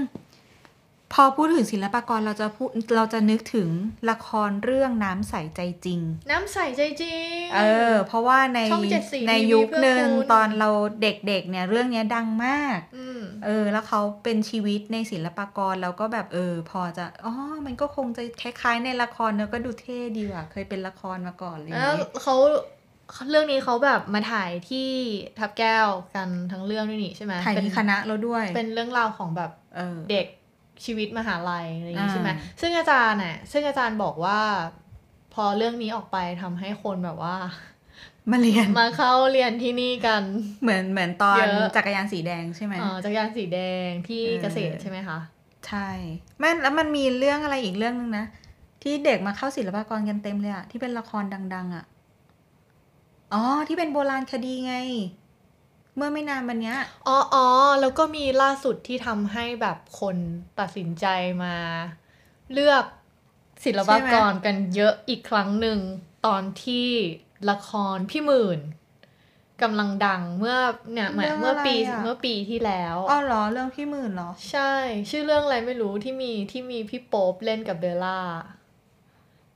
[1.13, 3.70] พอพูดถึงศิลปากรเราจะพูดเราจะนึกถึง
[4.10, 6.00] ละครเรื่องน้ำใสใจจริง
[6.32, 10.70] น้ำใสใจจริง เออ เพราะว่าในช่องเจ็ดสีในทีวียุคหนึ่งเพื่อคุณตอนเรา
[11.02, 17.34] เด็กๆเนี่ยเรื่องเนี้ยดังมากอืมเออ แล้วเขาเป็นชีวิตในศิลปากรแล้วก็แบบเออ พอจะอ๋อ
[17.65, 22.36] มันก็คงจะคล้ายๆในละครเนอะก็ดูเท่ดีว่ะเคยเป็นละครมาก่อนอะไรอย่างแล้วเงี้ยเขา
[23.30, 24.89] เรื่องนี้เขาแบบมาถ่ายที่
[25.39, 30.26] ทับแก้วกันทั้งเรื่องด้วยนี่ใช่ไหมถ่ายเป็นที่คณะเราด้วย เป็นเรื่องราวของแบบเออเด็ก
[30.85, 32.29] ชีวิตมหาลัยอะไรอย่างนี้อ่าใช่ไหม
[32.61, 34.39] ซึ่งอาจารย์น่ะซึ่งอาจารย์บอกว่า
[35.33, 37.35] พอเรื่องนี้ออกไปทำให้คนแบบว่า
[38.31, 40.23] มาเรียนมาเข้าเรียนที่นี่กัน
[40.61, 45.19] เหมือนเหมือนตอนเยอะจักรยานสีแดงใช่ไหมเอ่อจักรยานสีแดงที่เออเกษตรใช่ไหมคะ
[45.67, 45.89] ใช่
[46.39, 48.25] แม่นแล้วมันมีเรื่องอะไรอีกเรื่องนึงนะ
[48.83, 51.85] ที่เด็กมาเข้าศิลปากรกันเต็มเลยอะที่เป็นละครดัง ๆอะ
[53.33, 54.75] อ๋อที่เป็นโบราณคดีไง
[55.97, 57.47] เมื่อไม่นานมาเนี้ยอ๋ออ๋อ
[57.81, 60.17] แล้วก็มีล่าสุดที่ทำให้แบบคน
[60.60, 61.05] ตัดสินใจ
[61.43, 61.55] มา
[62.53, 62.83] เลือก
[63.65, 65.79] ศิลปากรกันเยอะอีกครั้งหนึ่ง
[66.25, 66.89] ตอนที่
[67.49, 68.60] ละครพี่หมื่น
[69.62, 70.57] กำลังดังเมื่อ
[70.93, 74.73] เนี่ยเหมือนเมื่อปีเมื่อปีที่แล้วอ๋อเหรอเรื่องพี่หมื่นเหรอ ใช่
[75.10, 78.19] ชื่อเรื่องอะไรไม่รู้ที่มีที่มีพี่โป๊ปเล่นกับเบลล่า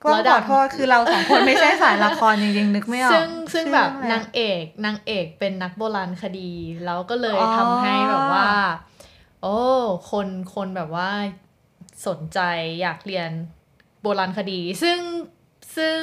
[0.04, 6.52] ก็แล้วขดัองโทษคือเราสองคนไม่ใช่สายละครจริงๆ นึกไม่ออก ซึ่งซึ่งแบบชื่อเรื่องอะไรนางเอกนางเอกเป็นนักโบราณคดี
[6.86, 8.48] แล้วก็เลยอ๋อทำให้แบบว่า
[9.42, 9.58] โอ้
[10.12, 11.10] คนคนแบบว่า
[12.08, 12.40] สนใจ
[12.82, 13.32] อยากเรียน
[14.02, 15.00] โบราณคดี ซึ่ง
[15.76, 15.98] ซึ่ง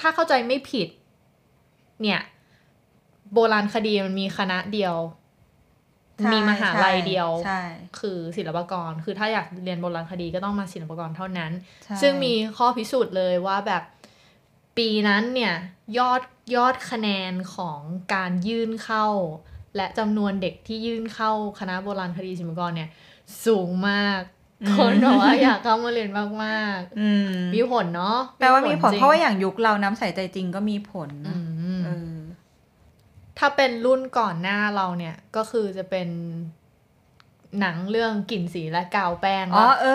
[0.00, 0.88] ถ้าเข้าใจไม่ผิด
[2.02, 2.20] เนี่ย
[3.32, 5.23] โบราณคดีมันมีคณะเดียวใช่
[6.32, 7.62] มีมหาลัยเดียวใช่
[8.00, 11.52] คือศิลปากร คือถ้าอยากเรียนโบราณคดีก็ต้องมาศิลปากรเท่านั้น
[11.84, 13.82] ใช่ซึ่งมีข้อพิสูจน์เลยว่าแบบ
[14.76, 15.54] ปีนั้นเนี่ย
[15.98, 16.22] ยอด
[16.56, 17.80] ยอดคะแนนของ
[18.14, 19.06] การยื่นเข้า
[19.76, 22.90] และจำนวนเด็กที่ยื่นเข้าคณะโบราณคดีศิลปากรเนี่ย
[23.46, 24.20] สูงมาก
[24.78, 26.10] คนบอกว่าอยากเข้ามาเรียน
[26.44, 31.43] มากอืมๆมีผลเนาะแปลว่ามีผลจงเพราะว่าอย่างยุคเราน้ำใสใจจริงก็มีผลอืนะมเออ
[33.38, 36.08] ถ้าเป็นรุ่นก่อนหน้าเราเนี่ยก็คือจะเป็น
[37.60, 39.86] หนังเรื่องกลิ่นสีและกาวแป้งอ๋อว่าเอ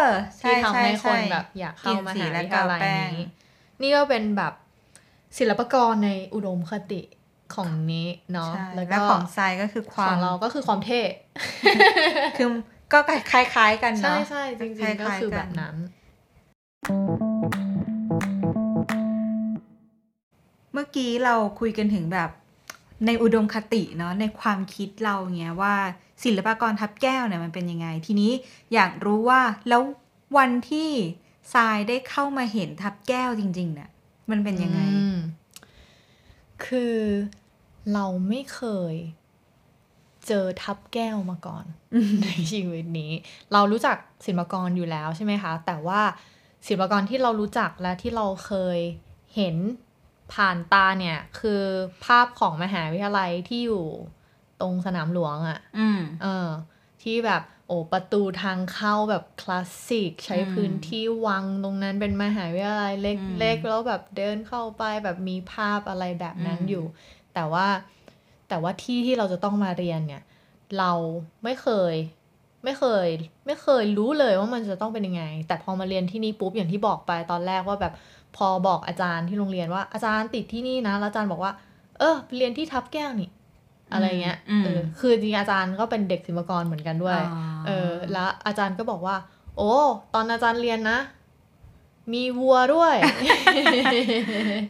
[0.00, 0.02] อ
[0.38, 3.26] ใช่ที่ทำใช่ให้คนใช่แบบอยากเข้ามหาวิทยาลัยกลิ่นสีและกาวแป้งนี้
[3.82, 4.52] นี่ก็เป็นแบบ
[5.38, 7.02] ศิลปากรในอุดมคติ
[7.54, 11.00] ของนี้เนาะใช่แล้วแล้ก็วของทรายก็คือคขวาอมงเราก็คือความเท่
[12.36, 12.48] คือ
[12.92, 12.98] ก็
[13.30, 15.76] คล้ายๆกันใช่เนาะใช่จริงคล้ายๆๆก็คือกันแบบนั้น
[20.72, 22.30] เมื่อกี้เราคุยกันถึงแบบ
[23.06, 25.74] ในอุดมคติเนาะในความคิดเราเงี้ยว่า
[26.24, 28.32] ศิลปากรทับแก้วเนี่ยมันเป็นยังไง ทีนี้
[28.74, 29.82] อยากรู้ว่าแล้ว
[30.36, 30.90] วันที่
[31.54, 33.90] ทรายได้เข้ามาเห็นทับแก้วจริงๆเนี่ย
[34.30, 35.18] มันเป็นยังไงอืม
[36.64, 36.96] คือ
[37.94, 38.94] เราไม่เคย
[40.26, 41.64] เจอทับแก้วมาก่อน
[42.22, 43.12] ในชีวิตนี้
[43.52, 46.00] เรารู้จักศิลปากรอยู่แล้วใช่ไหมคะ แต่ว่า
[46.66, 48.78] ศิลปากรที่เรารู้จักและที่เราเคย
[49.36, 49.56] เห็น
[50.34, 51.62] ผ่านตาเนี่ยคือ
[52.04, 53.84] ภาพของมหาวิทยาลัยที่อยู่
[54.60, 56.48] ตรงสนามหลวงอะ่ะอืมเออ
[57.02, 66.84] ที่แบบโอ้ประตูทางเข้าแบบคลาสสิก ใช้อืมพื้นที่วังตรงนั้นเป็นมหาวิทยาลัยเอืมล็กๆแล้วแบบเดินเข้าไปแบบมีภาพอะไรแบบนั้นอืมอยู่
[67.34, 67.66] แต่ว่า
[68.48, 70.22] แต่ว่าที่ที่เราจะต้องมาเรียนเนี่ย
[70.78, 70.92] เรา
[71.44, 71.94] ไม่เคย
[72.64, 73.08] ไม่เคย
[73.46, 77.92] ไม่เคยรู้เลยว่ามันจะต้องเป็นยังไง แต่พอมาเรียนที่นี่ปุ๊บอย่างที่บอกไปตอนแรกว่าแบบ
[78.36, 81.52] พอบอกอาจารย์ที่โรงเรียนว่าอาจารย์ติดที่นี่นะแล้วอาจารย์บอกว่า
[81.98, 83.30] เออไปเรียนที่ทับแก้วนี่
[83.92, 89.16] อะไรเงี้ยอืมเออคือจริงๆอาจารย์ก็เป็นเด็กศิลปากรเหมือนกันด้วยอ๋อเออ แล้วอาจารย์ก็บอกว่า
[89.56, 89.74] โอ้
[90.14, 90.98] ตอนอาจารย์เรียนนะ
[92.12, 92.94] มีวัวด้วย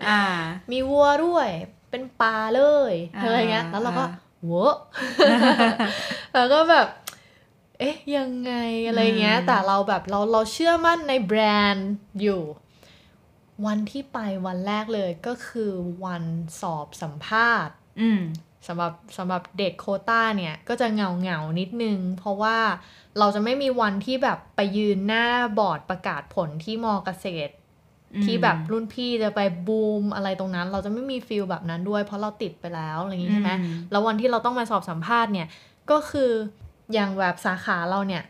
[0.09, 0.23] อ่า
[0.73, 1.49] มีวัวด้วย
[1.91, 4.77] เป็นปลาเลยอ่าอะไรเงี้ย แล้วเราก็อ่าโวะ
[6.35, 6.87] แล้วก็แบบ
[7.79, 8.53] เอ๊ะยังไง
[8.87, 11.41] อะไรเงี้ยอืมแต่เราแบบเราเราเชื่อมั่นในแบร
[11.73, 11.91] นด์
[12.23, 12.41] อยู่
[13.67, 15.73] วันที่ไปวันแรกเลยก็คือ
[16.05, 16.25] วัน
[16.61, 18.23] สอบสัมภาษณ์อืม
[18.67, 22.59] สำหรับสำหรับเด็กโควต้าเนี่ย ก็จะเหงาเหงาๆนิดนึง เพราะว่า
[23.19, 25.27] เราจะไม่มีวันที่แบบไปยืนหน้า
[25.59, 27.53] บอร์ดประกาศผลที่มอเกษตร
[28.15, 35.49] อืมที่แบบรุ่นพี่จะไปบูมอะไรตรงนั้น เราจะไม่มีฟิลแบบนั้นด้วย เพราะเราติดไปแล้วอะไรอย่างงี้ใช่ไหมอืมแล้ววันที่เราต้องมาสอบสัมภาษณ์เนี่ย
[35.91, 36.31] ก็คือ
[36.93, 38.23] อย่างแบบสาขาเราเนี่ย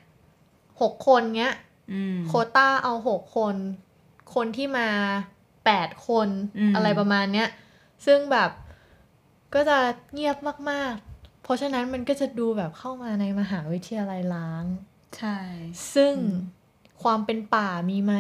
[0.80, 1.54] หกคนเงี้ย
[1.92, 3.54] อืมโควต้าเอาหกคน
[4.34, 4.88] คนที่มา
[5.64, 7.48] แปดคนอืมอะไรประมาณเนี้ย
[8.06, 8.50] ซึ่งแบบ
[9.54, 9.78] ก็จะ
[10.12, 10.36] เงียบ
[10.70, 14.64] มาก ๆ เพราะฉะนั้นมันก็จะดูแบบเข้ามาในมหาวิทยาลัยล้าง
[15.18, 15.36] ใช่
[15.94, 16.36] ซึ่งอืม
[17.02, 18.14] ความเป็นป่ามีไหม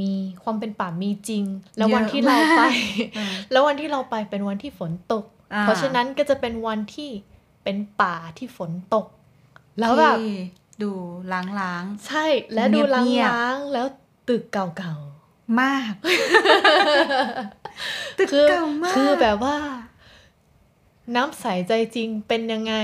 [0.00, 1.44] มีความเป็นป่ามีจริง
[1.76, 2.72] แล้วเยอะวันที่เราไปมาก
[3.16, 7.10] อืมแล้ววันที่เราไปเป็นวันที่ฝนตกอ่าเพราะฉะนั้นก็จะเป็นวันที่
[7.64, 9.06] เป็นป่าที่ฝนตก
[9.78, 10.30] แล้วแบบที่
[10.82, 10.90] ดู
[11.32, 13.86] ล้างใช่ และดูล้เงียบๆางๆแล้ว
[14.28, 15.17] ตึกเก่าๆ
[15.60, 15.92] มาก
[18.18, 19.56] ตึกๆคือเก่ามากคือแบบว่า
[21.16, 22.74] น้ำใสใจจริงเป็นยังไง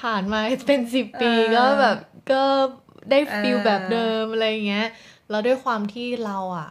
[0.00, 1.98] ผ่านมาเป็นสิบปีก็แบบ
[2.32, 2.42] ก็
[3.10, 4.88] ได้ฟิลแบบเดิมอะไรอย่างเงี้ย
[5.30, 6.70] แล้วด้วยความที่เราอะ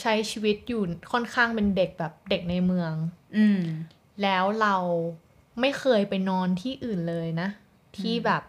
[0.00, 2.92] ใช้ชีวิตอยู่ค่อนข้างเป็นเด็กแบบเด็กในเมือง
[3.36, 3.60] อืม
[4.22, 4.76] แล้วเรา
[5.60, 7.48] ไม่เคยไปนอนที่อื่นเลยนะ
[7.98, 8.42] ที่แบบ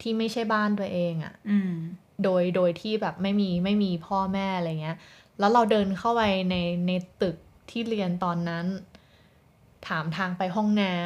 [0.00, 1.72] ที่ไม่ใช่บ้านตัวเองอะ่ะ อืม
[2.24, 4.98] โดยโดยที่แบบไม่มีไม่มีพ่อแม่อะไรเงี้ย
[5.38, 7.36] แล้วเราเดินเข้าไปในในตึก
[7.70, 8.66] ที่เรียนตอนนั้น
[9.88, 10.96] ถามทางไปห้องน้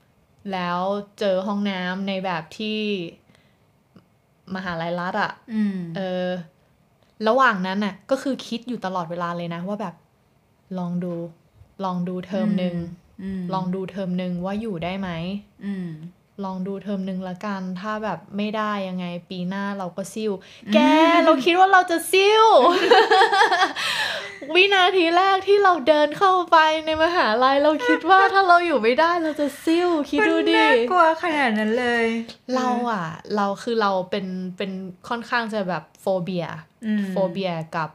[0.00, 0.78] ำแล้ว
[1.18, 2.78] เจอห้องน้ำในแบบที่
[4.54, 6.26] มหาลัยรัฐอะ่ะอืมเออ
[7.28, 9.94] ระหว่างนั้นน่ะ ก็คือคิดอยู่ตลอดเวลาเลยนะ ว่าแบบ
[10.78, 11.12] ลองดู
[11.84, 12.76] ลองดูเทอมหนึ่ง
[13.38, 15.10] มลองดูเทอมหนึ่งว่าอยู่ได้ไหม
[15.64, 15.88] อืม
[16.44, 20.32] ลองดูเทอมหนึ่งละกัน ถ้าแบบไม่ได้ยังไงปีหน้าเราก็ซิ่ว
[20.74, 20.78] แก
[21.24, 22.44] เราคิดว่าเราจะซิ่ว
[24.54, 32.06] วินาทีแรกที่เราเดินเข้าไปในมหาลัยเราคิดว่าถ้าเราอยู่ไม่ได้เราจะซิ่ว คิดดูมันดิน่ากลัวขนาดนั้นเลย
[32.54, 34.70] เราอะ เราคือเราเป็นเป็น
[35.08, 36.46] ค่อนข้างจะแบบโฟเบีย
[36.86, 37.90] อืมโฟเบียกับ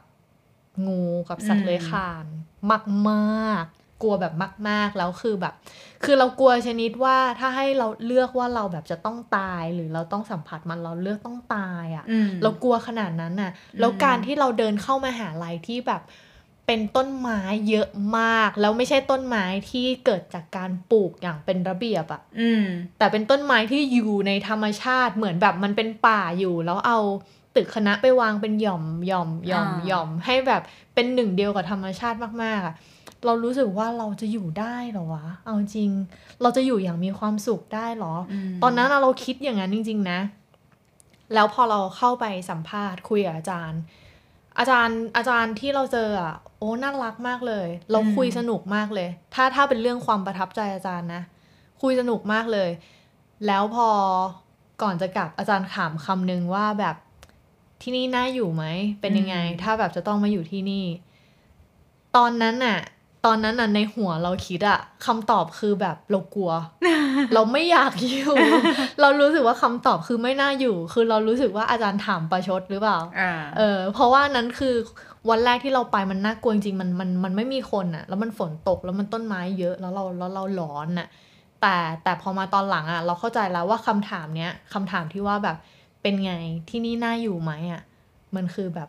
[0.86, 2.24] งูกับสัตว์เลื้อยคลาน
[2.70, 4.34] มากมากๆกลัวแบบ
[4.68, 5.54] มาก ๆ แล้วคือแบบ
[6.06, 16.02] คือเรากลัวชนิดว่าถ้าให้เราเลือกว่าเราแบบจะต้องตาย หรือเราต้องสัมผัสมันเราเลือกต้องตายอะ่ะอืมเรากลัวขนาดนั้นน่ะ แล้วการที่เราเดินเข้ามาหาลัยที่แบบ
[16.66, 17.88] เป็นต้นไม้เยอะ
[18.18, 22.64] มาก แล้วไม่ใช่ต้นไม้ที่เกิดจากการปลูกอย่างเป็นระเบียบอะอืม
[22.98, 26.98] แต่เป็นต้นไม้ที่อยู่ในธรรมชาติเหมือนแบบมันเป็นป่าอยู่ แล้วเอา
[27.56, 30.62] ตึกคณะไปวางเป็นหย่อมหย่อมหย่อมอ่าหย่อมให้แบบ
[30.94, 32.74] เป็นหนึ่งเดียวกับธรรมชาติมากๆอะ
[33.24, 35.90] เรารู้สึกว่าเราจะอยู่ได้เหรอวะ เอาจริง
[36.42, 38.14] เราจะอยู่อย่างมีความสุขได้เหรอ
[38.50, 40.20] มตอนนั้นอะเราคิดอย่างนั้นจริง ๆ นะ
[41.34, 43.80] แล้วพอเราเข้าไปสัมภาษณ์คุยกับอาจารย์
[44.58, 51.22] อาจารย์อาจารย์ที่เราเจออะโอ้น่ารักมากเลย เราคุยสนุกมากเลย ถ้าถ้าเป็นเรื่องความประทับใจอาจารย์นะ
[51.82, 52.70] คุยสนุกมากเลย
[53.46, 53.88] แล้วพอ
[54.82, 56.96] ก่อนจะกลับอาจารย์ถามคำนึงว่าแบบ
[57.82, 58.64] ที่นี่น่าอยู่ไหม
[59.00, 60.84] เป็นยังไงอืมถ้าแบบจะต้องมาอยู่ที่นี่
[62.16, 62.78] ตอนนั้นน่ะ
[63.24, 66.52] ตอนนั้นน่ะในหัวเราคิดอะคำตอบคือแบบเรากลัว
[67.34, 68.34] เราไม่อยากอยู่
[69.00, 74.74] เรารู้สึกว่าคำตอบคือไม่น่าอยู่ คือเรารู้สึกว่าอาจารย์ถามประชดหรือเปล่าอ่าเออ เพราะว่านั้นคือ
[75.30, 81.08] วันแรกที่เราไปมันน่ากลัวจริงๆมันมันมันไม่มีคนอะแล้วมันฝนตกแล้วมันต้นไม้เยอะแล้วเราแล้วเราหลอนอะ
[81.60, 85.56] แต่แต่พอมาตอนหลังอะเราเข้าใจแล้วว่าคำถามเนี้ยคำถามที่ว่าแบบ
[86.02, 86.32] เป็นไง
[86.68, 87.82] ที่นี่น่าอยู่ไหมอะ
[88.36, 88.88] มันคือแบบ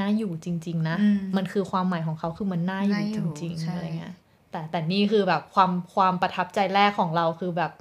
[0.00, 4.14] น่าอยู่จริง ๆ นะอืมมันคือความหมายของเขาคือมันน่าอยู่น่าอยู่จริงใช่ๆอะไรเงี้ย
[4.50, 7.72] แต่แต่นี่คือแบบความความประทับใจแรกของเราคือแบบ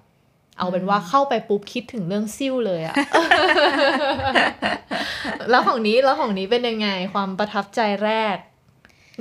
[0.58, 2.96] เอาเป็นว่าเข้าไปปุ๊บคิดถึงเรื่องซิ่วเลยอะ
[5.50, 8.38] แล้วของนี้แล้วของนี้เป็นยังไงความประทับใจแรก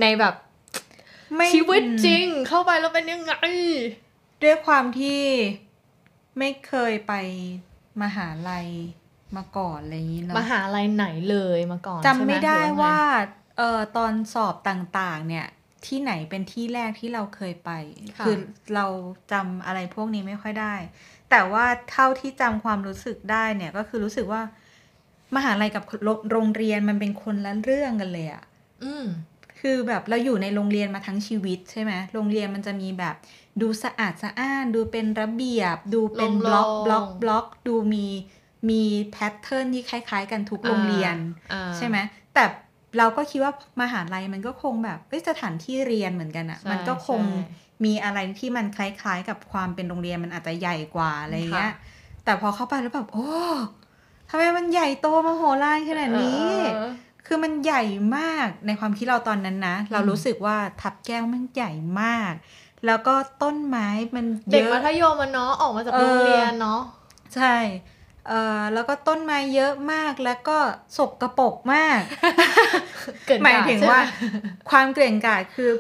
[0.01, 0.35] ในแบบ
[1.37, 3.35] ไม่ชีวิตจริง เข้าไปแล้วเป็นยังไง
[4.43, 5.23] ด้วยความที่
[6.39, 7.13] ไม่เคยไป
[8.03, 8.69] มหาลัย
[9.37, 15.47] มาก่อนอะไรอย่างนี้เนาะมหาลัยไหนเลยมาก่อนจำไม่ใช่หได้หรือว่าไงเอ่อตอนสอบต่างๆ เนี่ย
[15.87, 17.71] ที่ไหนเป็นที่แรกที่เราเคยไป
[18.19, 18.37] ค่ะคือ
[18.75, 18.87] เรา
[19.33, 20.75] จำอะไรพวกนี้ไม่ค่อยได้
[21.31, 24.43] แต่ว่าเท่าที่จำความรู้สึกได้เนี่ยก็คือรู้สึกว่า
[25.37, 28.45] มหาลัยกับโรโรงเรียนมันเป็นคนละเรื่องกันเลยอะ
[28.85, 29.07] อืม
[29.61, 33.15] คือแบบเราอยู่ในโรงเรียนมาทั้งชีวิตใช่ไหมโรงเรียนมันจะมีแบบ
[33.61, 38.07] ดูสะอาดสะอ้าน ดูเป็นระเบียบ ดูเป็นบล็อกโล่งๆบล็อกบล็อกดูมี
[38.71, 41.17] มี pattern ที่คล้าย ๆ กันทุกโรงเรียน
[41.53, 41.97] อ่าใช่ไหม
[42.35, 42.45] แต่
[42.99, 51.77] เราก็คิดว่ามหาลัยมันก็คงแบบเอ้ยสถานที่เรียนเหมือนกันอะใช่มันก็คงใช่มีอะไรที่มันคล้าย ๆ กับความเป็นโรงเรียนมันอาจจะใหญ่กว่าอะไรเงี้ยค่ะ
[52.25, 53.29] แต่พอเข้าไปแล้วแบบ โอ้
[54.31, 56.91] ทำไมมันใหญ่โตมโหฬารขนาดนี้เออ
[57.27, 57.83] คือมันใหญ่
[58.17, 62.33] มากในความคิดเราตอนนั้นนะ เรารู้สึกว่าทับแก้วมันใหญ่มาก
[62.87, 66.81] แล้วก็ต้นไม้มันเยเด็กอะมัธยมมันเนาะออกมาจากเออโรงเรียนเนาะ
[67.35, 67.55] ใช่
[68.29, 70.59] เอ่อแล้วก็ต้นไม้เยอะมากแล้วก็
[70.99, 72.01] สกกระปรกมาก
[73.27, 75.73] เกิดหมายถึงว่าใช่ไหมความเกร่งกาจคือ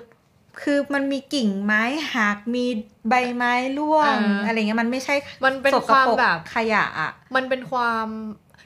[0.62, 1.83] คือมันมีกิ่งไม้
[2.14, 2.66] หักมี
[3.09, 8.07] ใบไม้ร่วงอ่าอะไรเงี้ยมันไม่ใช่มันเป็นสกความปรกแบบขยะอะมันเป็นความ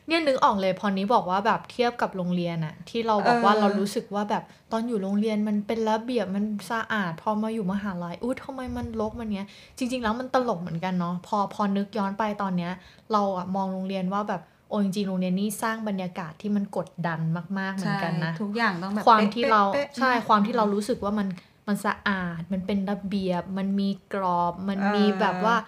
[0.08, 9.46] เนี่ยนึกออกเลยพอนี้บอกว่าแบบเทียบกับโรงเรียนอะที่เราบอกว่าเออเรารู้สึกว่าแบบตอนอยู่โรงเรียนมันเป็นระเบียบมันสะอาด พอมาอยู่มหาลัยอุ้ยทำไมมันรกมันเนี้ย
[9.78, 12.72] จริง ๆ แล้วมันตลกเหมือนกันเนาะพอพอนึกย้อนไปตอนเนี้ย
[13.12, 17.20] เราอะมองโรงเรียนว่าแบบโอ้จริงๆโรงเรียนนี่สร้างบรรยากาศที่มันกดดัน
[17.58, 21.28] มาก ๆเหมือนกันนะใช่ทุกอย่างต้องแบบความป๊ะที่เราป๊ะป๊ะใช่ความที่เรารู้สึกว่ามัน
[21.68, 25.64] มันสะอาดมันเป็นระเบียบ มันมีกรอบ มันมีเออแบบว่าระ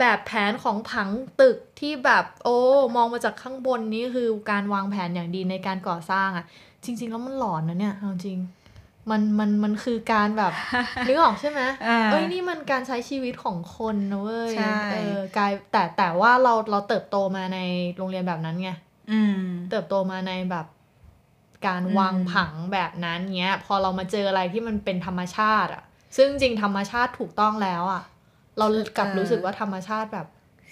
[0.00, 1.08] แบบแผนของผัง
[1.40, 2.56] ตึกที่แบบโอ้
[2.96, 6.44] มองมาจากข้างบนนี่คือการวางแผนอย่างดีในการก่อสร้างอะ่ะ
[6.84, 8.38] จริง ๆ แล้วมันหลอนนะเนี่ยเอาจริง
[9.10, 10.52] มันมันมันคือการแบบ
[11.08, 17.58] นึกออกใช่ไหมอ่าเอ้ยนี่มันการใช้ชีวิตของคนนะเว้ยใช่เออกลายแต่แต่ว่าเราเราเติบโตมาใน
[17.96, 18.70] โรงเรียนแบบนั้นไง
[19.12, 20.66] อืมเติบโตมาในแบบ
[21.66, 25.82] การอืมวางผังแบบนั้นเงี้ย พอเรามาเจออะไรที่มันเป็นธรรมชาติอะ
[26.16, 28.02] ซึ่งจริงๆธรรมชาติถูกต้องแล้วอะ
[28.58, 30.26] เรากลับรู้สึกว่าธรรมชาติแบบ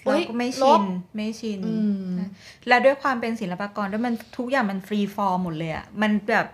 [0.05, 0.85] เราฮ้ยก็ไม่ลชิบน
[1.17, 2.09] ไม่ชินอืม
[2.69, 6.49] แล้วด้วยความเป็นศิลปากรด้วยมันทุกอย่างมัน free form หมดเลยอะมันแบบ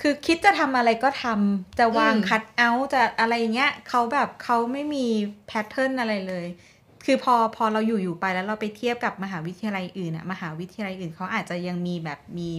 [0.00, 5.06] คือคิดจะทำอะไรก็ทำจะวางอืมคัดเอาท์จะอะไรเงี้ยเขาแบบเขาไม่มี
[5.46, 6.46] pattern อะไรเลย
[7.04, 12.50] คือพอพอเราอยู่อยู่ไปแล้วเราไปเทียบกับมหาวิทยาลัยอื่นอะมหาวิทยาลัยอื่นเขาอาจจะยังมีแบบมี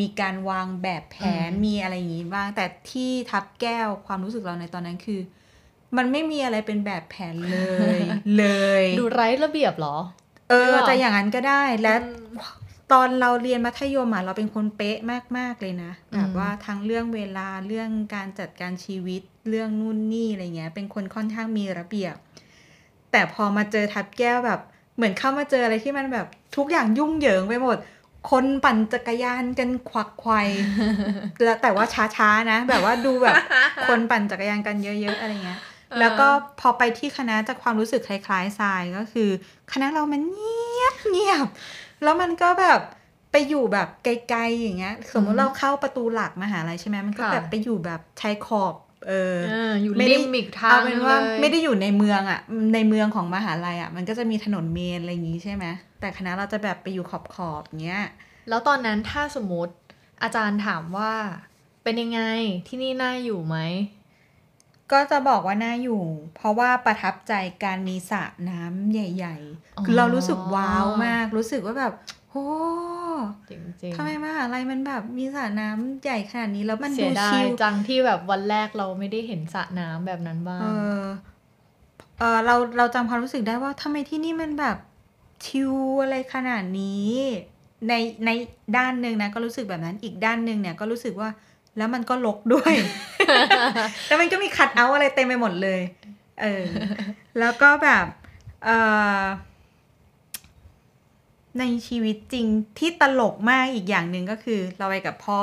[0.00, 1.16] มีการวางแบบแผ
[1.48, 5.20] นมีอะไรอย่างงี้บ้างแต่ที่ทับแก้วความรู้สึกเราในตอนนั้นคือ
[5.96, 7.58] มันไม่มีอะไรเป็นแบบแผนเล
[7.98, 8.00] ย
[8.36, 8.44] เล
[8.82, 9.96] ย ดูไร้ระเบียบเหรอ
[10.50, 14.98] เอหรืออเปล่าจะอย่างนั้นก็ได้และอืมตอนเราเรียนมัธยมอะเราเป็นคนเป๊ะ
[15.38, 22.14] มาก ๆ เลยนะอืมแบบว่าทั้งเรื่องเวลาเรื่องการจัดการชีวิตเรื่องนู่นนี่อะไรเงี้ย เป็นคนค่อนข้างมีระเบียบ
[23.12, 24.60] แต่พอมาเจอทับแก้วแบบ
[24.96, 26.26] เหมือนเข้ามาเจออะไรที่มันแบบ
[26.56, 27.76] ทุกอย่างยุ่งเหยิงไปหมด
[28.30, 30.40] คนปั่นจักรยานกันควักไขว่
[31.44, 31.84] แล้วแต่ว่า
[32.16, 33.36] ช้าๆนะ แบบว่าดูแบบ
[33.88, 35.60] คนปั่นจักรยานกันเยอะ ๆ อะไรเงี้ย
[36.00, 36.28] แล้วก็
[36.60, 39.30] พอไปที่คณะจากความรู้สึกคล้ายๆทรายก็คือ
[39.72, 41.46] คณะเรามันเงียบเงียบ
[42.02, 42.80] แล้วมันก็แบบ
[43.32, 48.74] ไปอยู่แบบไกลๆอย่างเงี้ย สมมอืติมเราเข้าประตูหลักมหาลัยใช่ไหมมันก็ค่ะแบบไปอยู่แบบชายขอบ
[49.08, 52.40] เออเอออยู่ไม่ได้ริมอีกทางเอาเป็นว่าเลยไม่ได้อยู่ในเมืองอะ
[52.74, 55.64] ในเมืองของมหาลัยอะ มันก็จะมีถนนเมนอะไรอย่างงี้ใช่ไหม
[56.00, 57.12] แต่คณะเราจะแบบไปอยู่ข
[57.50, 58.02] อบๆอย่างเงี้ย
[58.48, 59.74] แล้วตอนนั้นถ้าสมมติ
[60.22, 61.12] อาจารย์ถามว่า
[61.82, 62.20] เป็นยังไง
[62.68, 63.56] ที่นี่น่าอยู่ไหม
[64.92, 66.02] ก็จะบอกว่าน่าอยู่
[66.36, 67.32] เพราะว่าประทับใจ
[67.64, 69.36] การมีสระน้ำใหญ่
[69.76, 71.92] อ๋อๆคือเรารู้สึกว้าวมาก รู้สึกว่าแบบ
[72.30, 72.46] โอ้
[73.48, 80.66] จริงๆทำไมมหาลัยมันแบบมีสระน้ำใหญ่ขนาดนี้แล้วมันเสีดูยดาชิยลจังที่แบบวันแรกเราไม่ได้เห็นสระน้ำแบบนั้นบ้าง เอ
[81.00, 81.02] อ
[82.18, 84.76] เออเราเราจำความรู้สึกได้ว่าทำไมที่นี่มันแบบ
[85.46, 87.12] ชิลอะไรขนาดนี้
[87.88, 87.94] ใน
[88.26, 88.30] ใน
[88.76, 91.28] ด้านหนึ่งนะก็รู้สึกแบบนั้นอีกด้านหนึ่งเนี่ยก็รู้สึกว่า
[91.76, 92.74] แล้วมันก็ลกด้วย
[94.06, 95.80] แล้วมันก็มีคัดเอาท์อะไรเต็มไปหมดเลย
[96.42, 96.64] เออ
[97.38, 98.06] แล้วก็แบบ
[98.64, 98.70] เอ
[99.20, 99.22] อ
[101.58, 102.46] ในชีวิตจริง
[102.78, 105.42] ที่ตลกมากอีกอย่างหนึ่งก็คือเราไปกับพ่อ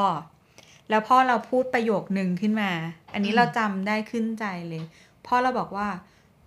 [0.89, 2.71] แล้วพ่อเราพูดประโยคนึงขึ้นมา
[3.13, 4.83] อันนี้อืมเราจำได้ขึ้นใจเลย
[5.27, 5.87] พ่อเราบอกว่า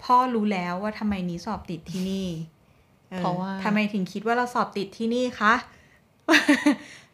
[0.04, 2.28] พ่อรู้แล้วว่าทำไมนี้สอบติดที่นี่
[3.12, 5.54] ออเพราะว่าทำไมถึงคิดว่าเราสอบติดที่นี่คะ
[6.26, 6.34] พ่อ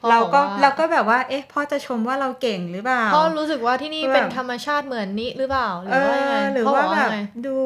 [0.09, 7.57] เราก็บอกว่าเราก็แบบว่า เอ๊ะพ่อจะชมว่าเราเก่งหรือเปล่าพ่อรู้สึกว่าที่นี่แบบเป็นธรรมชาติเหมือนนี้หรือเปล่าหรืเออว่ายังไงอหรือพ่ว่าบกแบบไงดู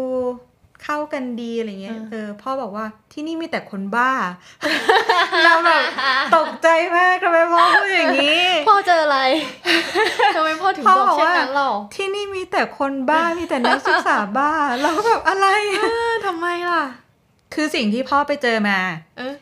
[0.84, 4.10] เข้ากันดีอะไรเงี้ยเออเออ พ่อบอกว่าที่นี่มีแต่คนบ้า
[5.44, 5.82] เราแบบ
[6.36, 9.18] ตกใจมากทำไมพ่อพูดอย่างนี้ พ่อเจออะไร
[10.36, 15.46] ทำไมพ่อถึงพ่อบอกบอกเช่นว่านั้นเราที่นี่มีแต่คนบ้ามีแต่นักศึกษาบ้า เราก็แบบอะไร
[15.78, 16.82] เออทำไมล่ะ
[17.54, 18.78] คือสิ่งที่พ่อไปเจอมา
[19.18, 19.34] เออ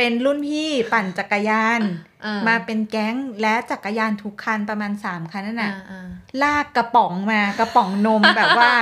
[0.00, 1.80] เป็นรุ่นพี่ปั่นจักรยาน
[2.24, 6.08] อ่ามาเป็นแก๊งและจักรยานทุกคันประมาณสามคันนั่นอ่าน่ะอ่า
[6.42, 8.72] ลากกระป๋องมากระป๋องนมแบบว่า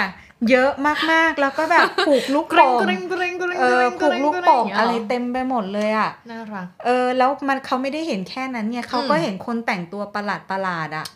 [0.51, 0.71] เยอะ
[1.13, 11.07] มากๆแล้วก็แบบผูกลูกกริ๊โป่งงกริ๊งกริ๊งกริ๊งเออผูกลูกโป่งอะไรเต็มเต็มไปหมดเลยอะน่ารักเออ แล้วมันเขาไม่ได้เห็นแค่นั้นไงเขาก็อืมเห็นคนแต่งตัวประหลาดประหลาดๆอะ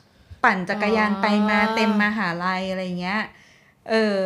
[0.44, 3.20] ปั่นจักรยานไปมาอ๋อเต็มมหาลัยอะไรเงี้ย
[3.90, 4.16] เออ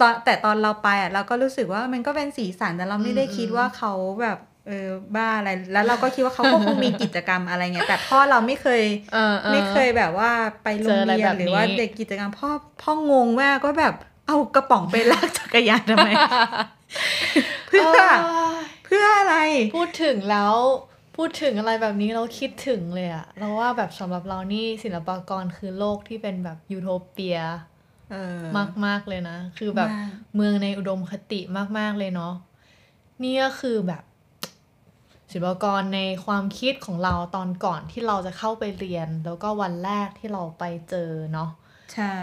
[0.00, 4.38] ตอนแต่ตอนเราไปอะเราก็รู้สึกว่ามันก็เป็นสีสันแต่เราไม่ได้คิดว่าเขาแบบ
[4.70, 8.82] เออบ้าอะไร แล้วเราก็คิดว่าเขาก็คงมีกิจกรรมอะไรเงี้ยแต่พ่อเราไม่เคย
[9.14, 10.30] เออออไม่เคยแบบว่า
[10.62, 12.50] ไปโรงเรียเจออะไรแบนบหรือว่านี้เด็กกิจกรรมพ่อ
[12.82, 13.94] พ่องงมากก็แบบ
[14.26, 16.08] เอากระป๋องไปลากจักรยานทำไม
[17.68, 18.20] เพื่อโย
[18.84, 19.36] เพื่ออะไร
[19.76, 20.54] พูดถึงแล้ว
[21.16, 27.38] พูดถึงอะไรแบบนี้เราคิดถึงเลยอะเราว่าแบบสำหรับเรานี่ศิลปากรคือโลกที่เป็นแบบยูโทเปีย
[28.12, 28.40] เออ
[28.86, 31.40] มากๆเลยนะ คือแบบมากเมืองในอุดมคติ
[31.78, 32.34] มาก ๆ เลยเนาะ
[33.22, 34.02] นี่ก็คือแบบ
[35.32, 41.50] ศิลปากรในความคิดของเราตอนก่อนที่เราจะเข้าไปเรียน แล้วก็วันแรกที่เราไปเจอเนาะ
[41.94, 42.16] ใช่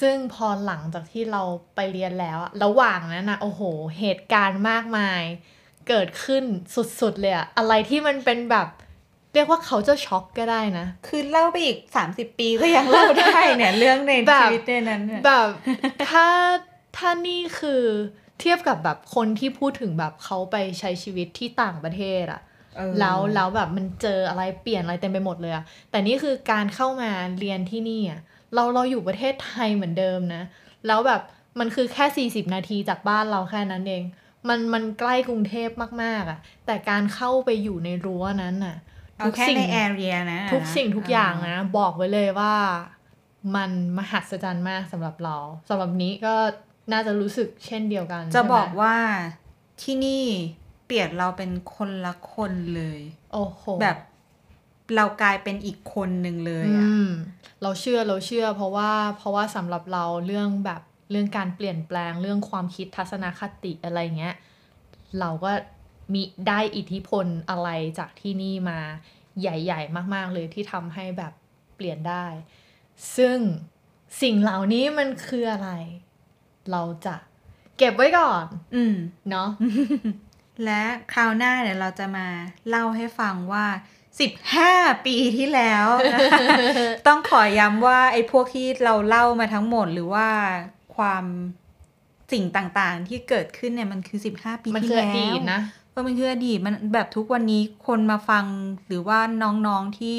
[0.00, 1.42] ซึ่งพอหลังจากที่เรา
[1.74, 3.62] ไปเรียนแล้วอะระหว่างนั้นนะโอ้โห
[3.98, 5.22] เหตุการณ์มากมาย
[5.88, 6.44] เกิดขึ้น
[7.00, 8.68] สุดๆเลยอะอะไรที่มันเป็นแบบ
[9.34, 11.78] เรียกว่าเขาจะช็อกก็ได้นะ คือเล่าไปอีก
[12.08, 15.48] 30 ปีก็ยังเล่าได้เนี่ย เรื่องในแบบชีวิตในนั้นเนี่ยแบบ
[16.10, 16.26] ถ้า
[16.96, 17.84] ถ้านี่คือ
[18.42, 22.40] เทียบกับแบบคนที่พูดถึงแบบเขาไปใช้ชีวิตที่ต่างประเทศอะ
[22.76, 28.20] เออแล้วแล้วแบบมันเจออะไรเปลี่ยนอะไรเต็มไปหมดเลยอะแต่นี่คือการเข้ามาเรียนที่นี่อะ
[28.54, 30.42] เราเราอยู่ประเทศไทยเหมือนเดิมนะ
[30.86, 31.22] แล้วแบบ
[31.58, 34.02] มันคือแค่ 40 นาทีจากบ้านเราแค่นั้นเอง
[34.48, 35.70] มันมันใกล้กรุงเทพ
[36.02, 38.76] มากๆอะแต่การเข้าไปอยู่ในรั้วนั้นน่ะ
[39.18, 42.54] เอาแค่ในแอเรียนะทุกสิ่งทุกอย่างนะ บอกไว้เลยว่า
[43.56, 45.36] มันมหัศจรรย์มากสำหรับเรา
[45.68, 46.34] สำหรับนี้ก็
[46.92, 48.96] น่าจะรู้สึกเช่นเดียวกัน จะใช่ไหมบอกว่า
[49.82, 50.24] ที่นี่
[50.86, 53.00] เปลี่ยนเราเป็นคนละคนเลย
[53.32, 53.98] โอ้โห แบบ
[54.96, 57.08] เรากลายเป็นอีกคนหนึ่งเลยอือะม
[57.62, 64.36] เราเชื่อเราเชื่อ เพราะว่าเพราะว่าสำหรับเราเรื่องแบบเรื่องการเปลี่ยนแปลงเรื่องความคิดทัศนคติอะไรเงี้ย
[65.20, 65.52] เราก็
[66.12, 67.68] มีได้อิทธิพลอะไร
[67.98, 68.78] จากที่นี่มา
[69.40, 71.32] ใหญ่ ๆ มาก ๆ เลยที่ทำให้แบบ
[71.76, 72.26] เปลี่ยนได้
[73.16, 73.38] ซึ่ง
[74.22, 75.70] สิ่งเหล่านี้มันคืออะไร
[76.70, 77.14] เราจะ
[77.78, 78.44] เก็บไว้ก่อน
[78.74, 78.94] อืม
[79.30, 79.48] เนาะ
[80.64, 80.82] และ
[81.14, 82.26] คราวหน้าเดี๋ยวเราจะมา
[82.68, 83.66] เล่าให้ฟังว่า
[84.36, 90.28] 15ปีที่แล้วนะคะต้องขอย้ำว่าไอ้พวกที่เราเล่ามาทั้งหมดหรือว่า
[90.96, 91.24] ความ
[92.32, 95.60] สิ่งต่างๆ ที่เกิดขึ้นเนี่ยมันคือ15ปีมันที่คืออแล้วดีตนะ
[95.90, 98.44] เออมันคืออดีตมันแบบทุกวันนี้คนมาฟัง
[98.86, 100.18] หรือว่าน้องๆที่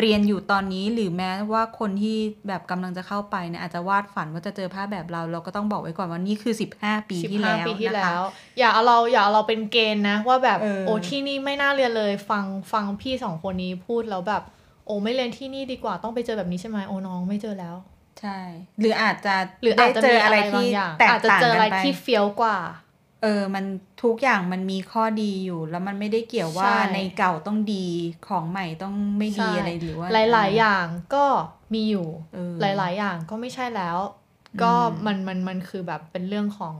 [0.00, 2.18] เรียนอยู่ตอนนี้หรือแม้ว่าคนที่
[2.48, 8.22] แบบกำลังจะเข้าไปเนี่ยอาจจะวาดฝันว่าจะเจอภาพแบบเรา เราก็ต้องบอกไว้ก่อนว่านี่คือ 15 ปีที่แล้ว15ปีที่นะแล้คะว
[8.58, 14.42] อย่าเอาเราอย่าเอาเราเป็นเกณฑ์นะ ว่าแบบเออโอ้ที่นี่ไม่น่าเรียนเลย ฟังฟังพี่สองคนนี้พูดแล้วแบบ
[14.86, 17.76] โอ้ไม่เรียนที่นี่ดีกว่าต้องไปเจอแบบนี้ใช่ไหมโอ้น้องไม่เจอแล้ว
[18.20, 18.38] ใช่
[18.80, 22.58] หรืออาจจะหรืออาจจะได้เจมีออะอะไรไรบาที่งอย่างแตกอาจจะต่างเจออะไรกันไปที่เฟี้ยวกว่า
[23.24, 23.64] เออ มัน
[24.02, 27.86] ทุกอย่างมันมีข้อดีอยู่ แล้วมันไม่ได้เกี่ยวว่าใช่ ในเก่าต้องดี
[28.28, 31.24] ของใหม่ต้องไม่ดีใช่อะไรหรือว่าหลาย ๆ อย่างก็
[31.74, 33.96] มีอยู่ เออ หลาย ๆ อย่างก็ไม่ใช่แล้ว
[34.62, 34.72] ก็
[35.06, 36.76] มันมันมันคือแบบเป็นเรื่องของ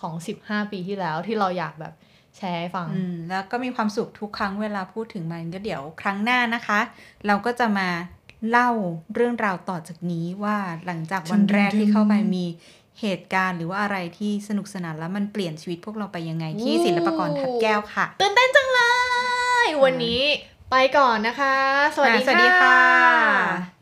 [0.00, 1.94] ของสิบห้าปีที่แล้วที่เราอยากแบบ
[2.36, 6.80] แชร์ให้ฟัง อืมแล้วก็มีความสุขทุกครั้งเวลาพูดถึงมันก็เดี๋ยวครั้งหน้านะคะ
[7.26, 7.88] เราก็จะมา
[8.50, 8.70] เล่า
[9.14, 12.44] เรื่องราวต่อจากนี้ว่าหลังจากวันแรกที่เข้าไปมี
[13.00, 18.80] เหตุการณ์หรือว่าอะไรที่สนุกสนานแล้วมันเปลี่ยนชีวิตพวกเราไปยังไงที่โอ้ศิลปากรทับแก้วค่ะตื่นเต้นจังเล
[19.64, 20.22] ย วันนี้
[20.70, 21.56] ไปก่อนนะคะ
[21.94, 23.81] สวัสดีอ่าสวัสดีค่ะ